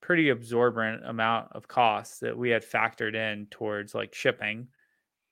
[0.00, 4.68] pretty absorbent amount of costs that we had factored in towards like shipping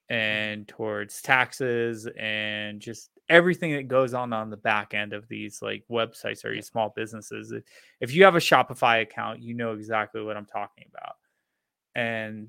[0.09, 5.61] and towards taxes and just everything that goes on on the back end of these
[5.61, 7.53] like websites or these small businesses.
[7.99, 11.15] If you have a Shopify account, you know exactly what I'm talking about.
[11.95, 12.47] And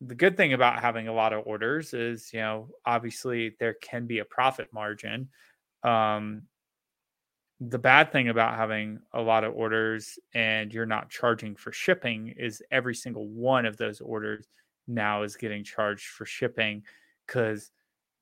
[0.00, 4.06] the good thing about having a lot of orders is, you know, obviously there can
[4.06, 5.28] be a profit margin.
[5.82, 6.42] Um,
[7.60, 12.34] the bad thing about having a lot of orders and you're not charging for shipping
[12.36, 14.46] is every single one of those orders
[14.86, 16.84] now is getting charged for shipping
[17.26, 17.72] because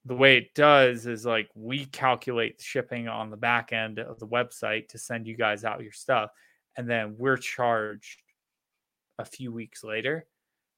[0.06, 4.18] the way it does is like we calculate the shipping on the back end of
[4.18, 6.30] the website to send you guys out your stuff
[6.78, 8.22] and then we're charged
[9.18, 10.26] a few weeks later.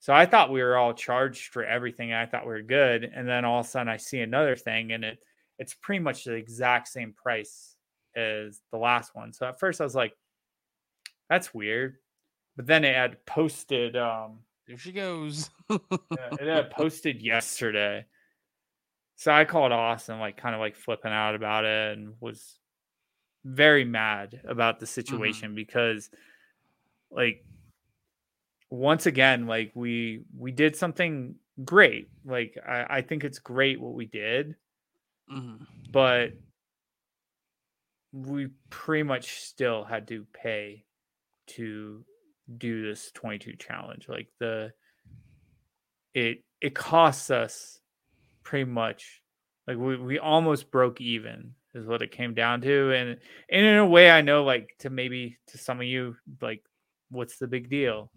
[0.01, 3.29] So i thought we were all charged for everything i thought we were good and
[3.29, 5.19] then all of a sudden i see another thing and it
[5.59, 7.75] it's pretty much the exact same price
[8.19, 10.15] as the last one so at first i was like
[11.31, 11.97] that's weird
[12.57, 15.79] but then it had posted um there she goes yeah,
[16.41, 18.05] it had posted yesterday
[19.17, 22.61] so I called Austin, like kind of like flipping out about it, and was
[23.45, 24.93] very mad about the Mm-hmm.
[24.93, 26.09] situation because,
[27.11, 27.45] like,
[28.71, 32.11] once again, like we we did something great.
[32.25, 34.55] Like I, I think it's great what we did,
[35.31, 35.67] Mhm.
[35.93, 36.33] but
[38.13, 40.85] we pretty much still had to pay
[41.47, 42.05] to
[42.57, 44.73] do this 22 challenge like the
[46.15, 47.81] it it costs us
[48.43, 49.23] pretty much
[49.67, 53.19] like we, we almost broke even is what it came down to and,
[53.51, 56.63] and in a way i know like to maybe to some of you like
[57.11, 58.11] what's the big deal?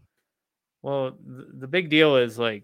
[0.81, 2.63] Well the, the big deal is like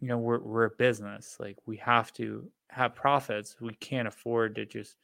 [0.00, 3.56] you know we're, we're a business like we have to have profits.
[3.60, 4.96] We can't afford to just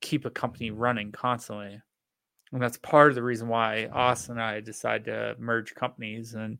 [0.00, 1.80] keep a company running constantly
[2.52, 6.58] and that's part of the reason why austin and i decided to merge companies and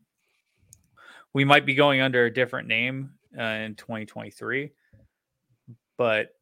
[1.33, 4.71] we might be going under a different name uh, in 2023
[5.97, 6.35] but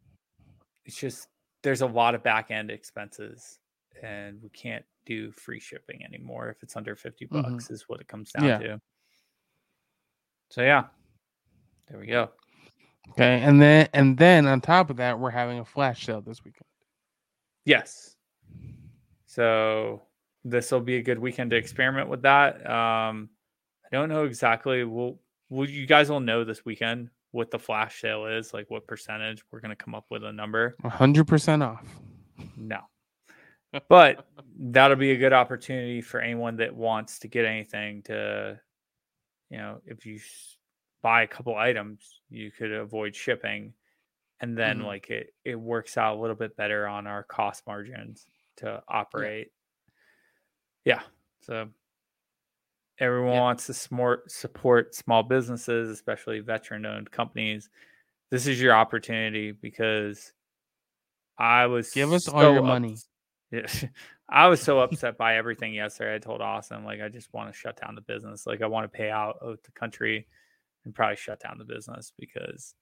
[0.86, 1.28] it's just
[1.64, 3.60] there's a lot of back end expenses
[4.02, 7.43] and we can't do free shipping anymore if it's under 50 Mhm.
[7.43, 8.58] bucks is what it comes down Yeah.
[8.60, 8.82] to
[10.50, 10.86] so yeah
[11.88, 12.30] there we go
[13.12, 16.43] Okay, and then and then on top of that, we're having a flash sale this
[16.43, 16.66] weekend.
[17.66, 18.16] Yes.
[19.26, 20.03] So
[20.43, 22.57] this will be a good weekend to experiment with that.
[22.70, 23.30] Um,
[23.86, 24.84] I don't know exactly.
[24.84, 28.88] We'll, will you guys will know this weekend what the flash sale is, like what
[28.88, 29.43] percentage.
[29.51, 30.76] We're gonna come up with a number.
[30.84, 31.86] hundred percent off.
[32.55, 32.80] No,
[33.89, 34.26] but
[34.57, 38.59] that'll be a good opportunity for anyone that wants to get anything to,
[39.49, 40.20] you know, if you
[41.01, 43.74] buy a couple items, you could avoid shipping,
[44.42, 44.86] and then Mhm.
[44.86, 48.28] like it it works out a little bit better on our cost margins
[48.58, 49.52] to operate.
[50.86, 51.04] Yeah,
[51.42, 51.70] so
[53.00, 53.42] everyone Yeah.
[53.42, 57.70] wants to smart support small businesses, especially veteran-owned companies.
[58.32, 60.34] This is your opportunity because
[61.38, 62.96] I was Give us all so your ups- money.
[63.52, 63.68] yeah,
[64.30, 66.16] I was so upset by everything yesterday.
[66.16, 68.46] I told Austin, like, I just want to shut down the business.
[68.48, 70.28] Like, I want to pay out Oath to Country
[70.86, 72.74] and probably shut down the business because,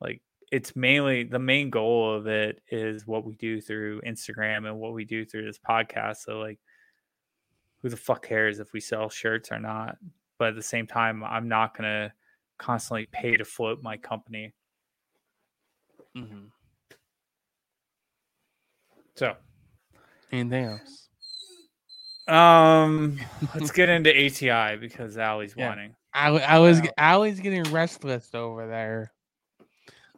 [0.00, 4.78] like, it's mainly the main goal of it is what we do through Instagram and
[4.78, 6.18] what we do through this podcast.
[6.18, 6.58] So, like,
[7.82, 9.96] who the fuck cares if we sell shirts or not?
[10.38, 12.12] But at the same time, I'm not going to
[12.58, 14.54] constantly pay to float my company.
[16.16, 16.50] Mhm.
[19.16, 19.36] So,
[20.32, 21.08] Anything else?
[22.28, 23.18] um,
[23.54, 25.68] let's get into ATI because Allie's Yeah.
[25.68, 25.94] wanting.
[26.14, 26.86] I was Wow.
[26.86, 29.12] ge- Allie's getting restless over there.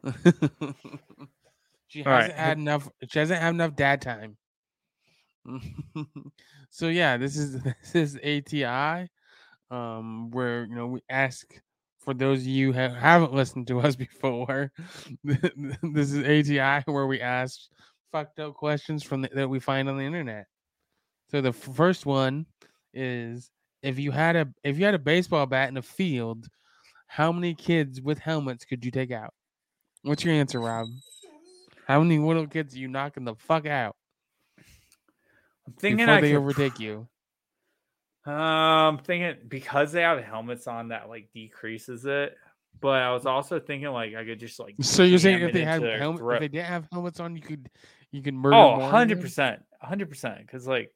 [1.88, 2.22] she All right.
[2.22, 2.88] hasn't had enough.
[3.08, 4.36] She hasn't had enough dad time.
[6.70, 9.08] so yeah, this is this is ATI,
[9.70, 11.46] um, where you know we ask
[11.98, 14.72] for those of you who haven't listened to us before.
[15.24, 17.60] this is ATI where we ask
[18.10, 20.46] fucked up questions from the, that we find on the internet.
[21.30, 22.46] So the first one
[22.92, 23.50] is
[23.82, 26.46] if you had a if you had a baseball bat in a field,
[27.06, 29.34] how many kids with helmets could you take out?
[30.02, 30.88] What's your answer, Rob?
[31.86, 33.96] How many little kids are you knocking the fuck out
[35.66, 37.08] I'm thinking before I they could overtake you?
[38.26, 42.36] Um, thinking because they have helmets on that like decreases it.
[42.80, 45.64] But I was also thinking like I could just like So you're saying if they
[45.64, 47.68] had helmet, if they didn't have helmets on, you could
[48.10, 49.22] you could murder oh, more of 100 them?
[49.22, 50.38] percent, hundred percent.
[50.38, 50.92] Because like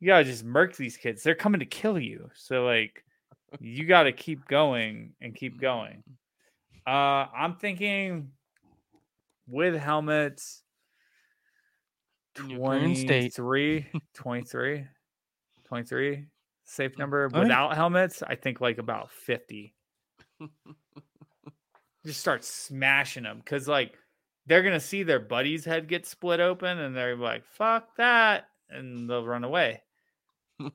[0.00, 1.22] you gotta just murk these kids.
[1.22, 2.30] They're coming to kill you.
[2.34, 3.04] So like
[3.60, 6.02] you got to keep going and keep going.
[6.86, 8.30] Uh, I'm thinking
[9.48, 10.62] with helmets.
[12.38, 13.34] In your current state.
[13.36, 14.86] 23, 23,
[15.66, 16.26] 23
[16.64, 17.28] safe number.
[17.30, 19.74] think- Without helmets, I think like about 50.
[22.06, 23.94] Just start smashing them because like
[24.46, 29.08] they're gonna see their buddy's head get split open and they're like, fuck that, and
[29.08, 29.82] they'll run away.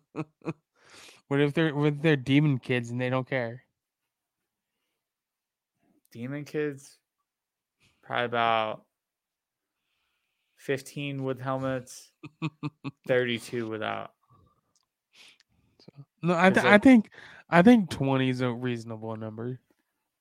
[1.28, 3.62] What if they're with their demon kids and they don't care?
[6.12, 6.97] Demon kids,
[8.01, 8.84] probably about
[10.57, 12.12] 15 with helmets,
[13.07, 14.12] 32 without.
[16.22, 17.10] No, I, th- it- I think
[17.49, 19.60] I think twenty is a reasonable number.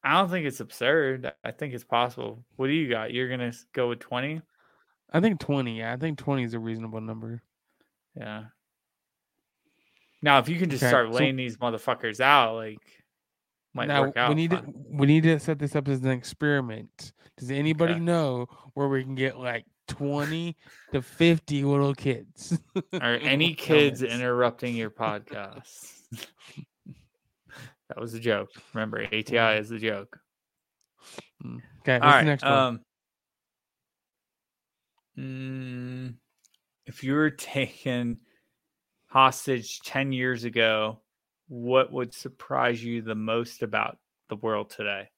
[0.05, 1.31] I don't think it's absurd.
[1.45, 2.45] I think it's possible.
[2.57, 3.13] What do you got?
[3.13, 4.41] You're gonna go with 20?
[5.13, 5.79] I think twenty.
[5.79, 7.43] Yeah, I think twenty is a reasonable number.
[8.17, 8.45] Yeah.
[10.23, 12.79] Now, if you can just Okay, start so- laying these motherfuckers out, like,
[13.79, 14.29] might now work out.
[14.29, 17.13] we need to we need to set this up as an experiment.
[17.37, 18.01] Does anybody Okay.
[18.03, 20.57] know where we can get like twenty
[20.93, 22.59] to fifty little kids?
[23.01, 26.03] Are any kids interrupting your podcast?
[27.89, 28.51] that was a joke.
[28.75, 30.19] Remember, ATI is a joke.
[31.45, 31.63] Mm.
[31.81, 32.21] Okay, All right.
[32.21, 32.53] the next one?
[32.53, 32.81] Um,
[35.19, 36.15] mm,
[36.87, 38.19] if you were taken
[39.07, 41.01] hostage 10 years ago,
[41.49, 45.09] what would surprise you the most about the world today?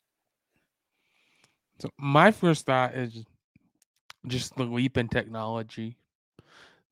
[1.79, 3.25] So my first thought is
[4.27, 5.97] just the leap in technology.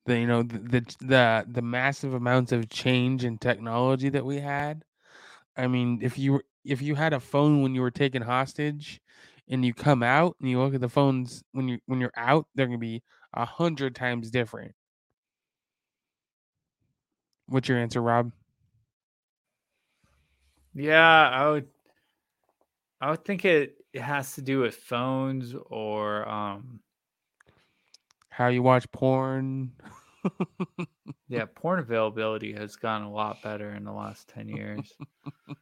[0.05, 4.39] The you know the the the, the massive amounts of change in technology that we
[4.39, 4.83] had.
[5.55, 9.01] I mean, if you if you had a phone when you were taken hostage,
[9.49, 12.47] and you come out and you look at the phones when you when you're out,
[12.55, 14.73] they're gonna be a hundred times different.
[17.47, 18.31] What's your answer, Rob?
[20.79, 21.67] Yeah, I would
[23.01, 26.79] I would think it, it has to do with phones or um
[28.29, 29.73] How you watch porn?
[31.27, 34.93] yeah, porn availability has gotten a lot better in the last 10 years.
[35.49, 35.53] I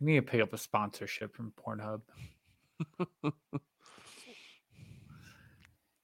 [0.00, 2.00] need to pick up a sponsorship from Pornhub.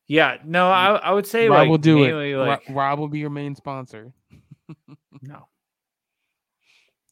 [0.06, 2.36] Yeah, no, I I would say Rob like will do it.
[2.36, 4.12] like Rob will be your main sponsor.
[5.22, 5.48] no.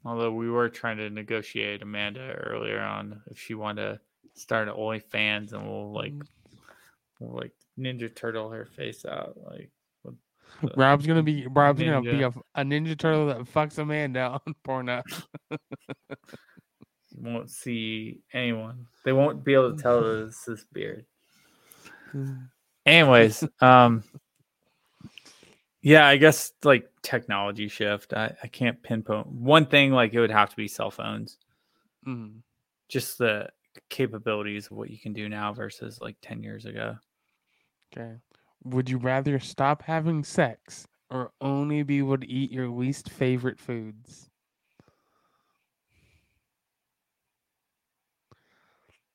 [0.06, 4.00] Although we were trying to negotiate Amanda earlier on if she wanted to
[4.40, 6.26] start an OnlyFans and we'll like Mm.
[7.20, 9.70] we'll like Ninja Turtle her face out like
[10.76, 14.38] Rob's gonna be Rob's gonna be a, a ninja turtle that fucks a man down
[14.66, 15.02] Pornhub.
[15.50, 15.58] you
[17.18, 18.86] won't see anyone.
[19.04, 21.04] They won't be able to tell that it's this beard.
[22.86, 24.04] Anyways, um
[25.82, 28.12] yeah, I guess like technology shift.
[28.12, 31.38] I, I can't pinpoint one thing like it would have to be cell phones.
[32.06, 32.40] Mm.
[32.88, 33.48] Just the
[33.88, 36.96] capabilities of what you can do now versus like 10 years ago.
[37.96, 38.14] Okay.
[38.64, 43.60] Would you rather stop having sex or only be able to eat your least favorite
[43.60, 44.28] foods?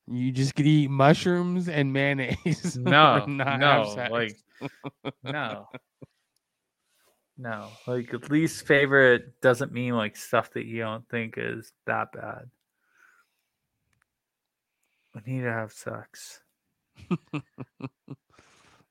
[0.08, 2.76] You just could eat mushrooms and mayonnaise.
[2.80, 4.36] No, not no, like
[5.22, 5.68] no.
[7.38, 12.12] No, like at least favorite doesn't mean like stuff that you don't think is that
[12.12, 12.48] bad.
[15.16, 16.40] I need to have sex.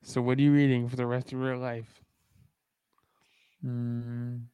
[0.03, 2.01] So what are you eating for the rest of your life?
[3.63, 4.45] Mm,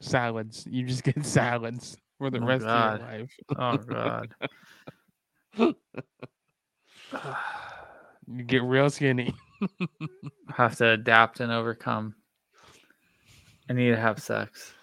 [0.00, 0.64] Salads.
[0.70, 3.00] You just get salads for the Oh, rest God.
[3.00, 3.30] of your life.
[3.58, 4.34] oh god.
[8.28, 9.34] You get real skinny.
[10.54, 12.14] have to adapt and overcome.
[13.72, 14.74] I need to have sex.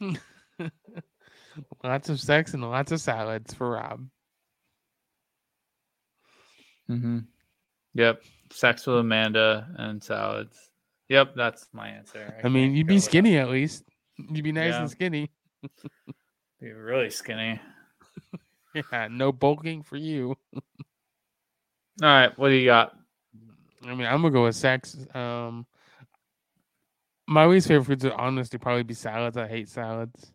[1.84, 4.06] lots of sex and lots of salads for Rob.
[6.90, 7.18] Mm-hmm.
[7.92, 8.22] Yep.
[8.50, 10.56] Sex with Amanda and salads.
[11.10, 12.34] Yep, that's my answer.
[12.42, 13.84] I, mean, you'd be skinny at least.
[14.16, 14.80] You'd be nice Yeah.
[14.80, 15.30] and skinny.
[16.62, 17.60] Be really skinny.
[18.72, 20.36] Yeah, no bulking for you.
[20.54, 20.60] All
[22.00, 22.96] right, what do you got?
[23.82, 24.96] I mean, I'm gonna go with sex.
[25.12, 25.66] Um,
[27.30, 29.36] my least favorite foods would honestly probably be salads.
[29.36, 30.32] I hate salads.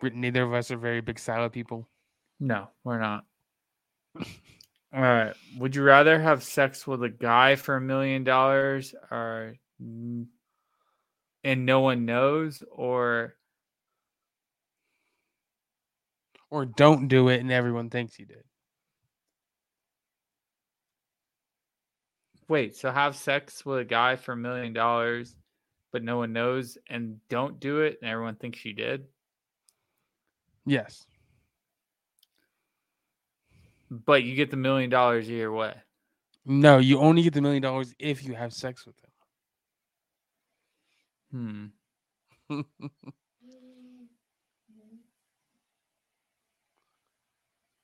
[0.00, 1.86] But Neither of us are very big salad people.
[2.40, 3.24] No, we're not.
[4.16, 5.34] All right.
[5.58, 10.28] Would you rather have sex with a guy for a million dollars or and
[11.44, 13.34] no one knows or
[16.50, 18.44] Or don't do it and everyone thinks you did.
[22.48, 25.34] wait, so have sex with a guy for a million dollars
[25.94, 29.04] but no one knows and don't do it and everyone thinks you did?
[30.66, 31.06] Yes.
[33.88, 35.72] But you get the million dollars either way.
[36.44, 38.96] No, you only get the million dollars if you have sex with
[41.30, 41.80] them.
[42.50, 42.64] Hmm.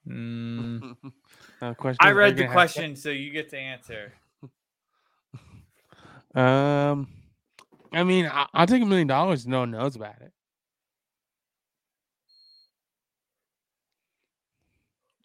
[0.09, 0.97] mm.
[1.63, 4.13] uh, question I read the question, so you get to answer.
[6.35, 7.07] um.
[7.93, 9.47] I mean, I, I'll take a million dollars.
[9.47, 10.33] No one knows about it.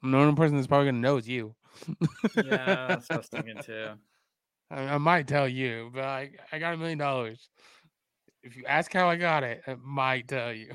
[0.03, 1.55] The only person that's probably gonna know is you.
[2.35, 3.89] Yeah, that's what I was thinking too.
[4.69, 7.49] I, I might tell you, but I, I got a million dollars.
[8.43, 10.73] If you ask how I got it, I might tell you.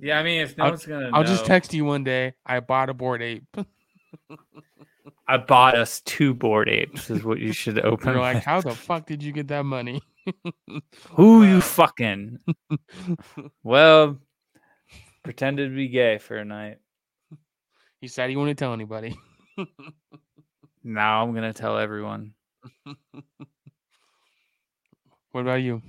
[0.00, 2.34] Yeah, I mean, if no I'll- one's gonna, I'll just text you one day.
[2.46, 3.44] I bought a bored ape.
[5.30, 7.08] I bought us two bored apes.
[7.08, 8.14] Is what you should open.
[8.14, 10.02] You're like, how the fuck did you get that money?
[11.10, 12.40] Who you fucking?
[13.62, 14.18] well,
[15.22, 16.78] pretended to be gay for a night.
[18.00, 19.16] he said he wouldn't tell anybody.
[20.82, 22.32] Now I'm gonna tell everyone.
[25.30, 25.80] What about you?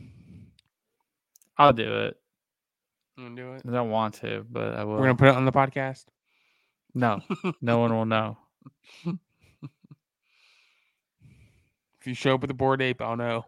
[1.57, 2.17] I'll do it.
[3.17, 3.63] You do it?
[3.67, 4.97] I don't want to, but I will.
[4.97, 6.05] We're gonna put it on the podcast.
[6.93, 7.21] No,
[7.59, 8.37] no one will know.
[12.01, 13.45] If you show up with a bored ape, I'll know.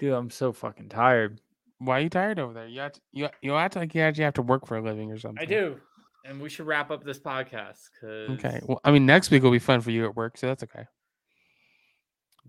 [0.00, 1.40] Dude, I'm so fucking tired.
[1.78, 2.66] Why are you tired over there?
[2.66, 5.12] You have to, you you act like you actually have to work for a living
[5.12, 5.40] or something.
[5.40, 5.76] I do,
[6.24, 7.78] and we should wrap up this podcast.
[8.00, 8.60] Cause Okay.
[8.64, 10.84] Well, I mean, next week will be fun for you at work, so that's okay.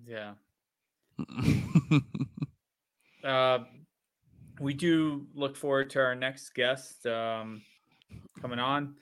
[0.07, 0.33] yeah,
[3.23, 3.59] uh,
[4.59, 7.61] we do look forward to our next guest um,
[8.41, 8.95] coming on.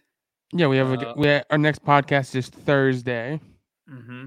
[0.51, 3.39] yeah, we have a, Uh, we ha- our next podcast is Thursday,
[3.89, 4.25] Mm-hmm.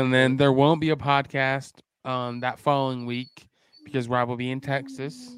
[0.00, 1.72] And then there won't be a podcast
[2.04, 3.48] um that following week
[3.84, 5.36] because Rob will be in Texas.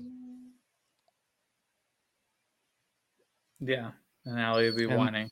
[3.61, 3.91] Yeah,
[4.25, 5.31] and Allie will be And- whining.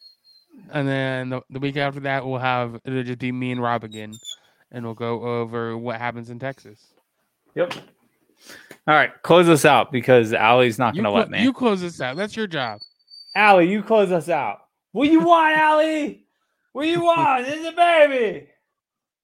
[0.71, 3.83] And then the, the week after that, we'll have it'll just be me and Rob
[3.83, 4.15] again,
[4.71, 6.81] and we'll go over what happens in Texas.
[7.57, 7.75] Yep.
[8.87, 11.43] All right, close us out because Allie's not gonna clo- let me.
[11.43, 12.17] you close this out.
[12.17, 12.79] That's your job.
[13.35, 14.59] Allie, you close us out.
[14.93, 16.25] What you want, Allie?
[16.73, 17.47] What you want?
[17.47, 18.49] This is a baby.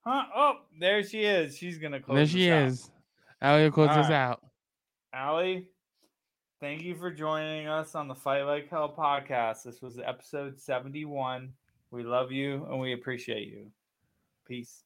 [0.04, 0.24] Huh?
[0.34, 1.56] Oh, there she is.
[1.56, 2.16] She's gonna close.
[2.16, 2.68] there she out.
[2.68, 2.90] is.
[3.42, 4.12] Allie will close All this right.
[4.12, 4.40] out.
[5.12, 5.68] Allie,
[6.60, 9.62] thank you for joining us on the Fight Like Hell podcast.
[9.64, 11.52] This was episode 71.
[11.90, 13.70] We love you and we appreciate you.
[14.46, 14.84] Peace.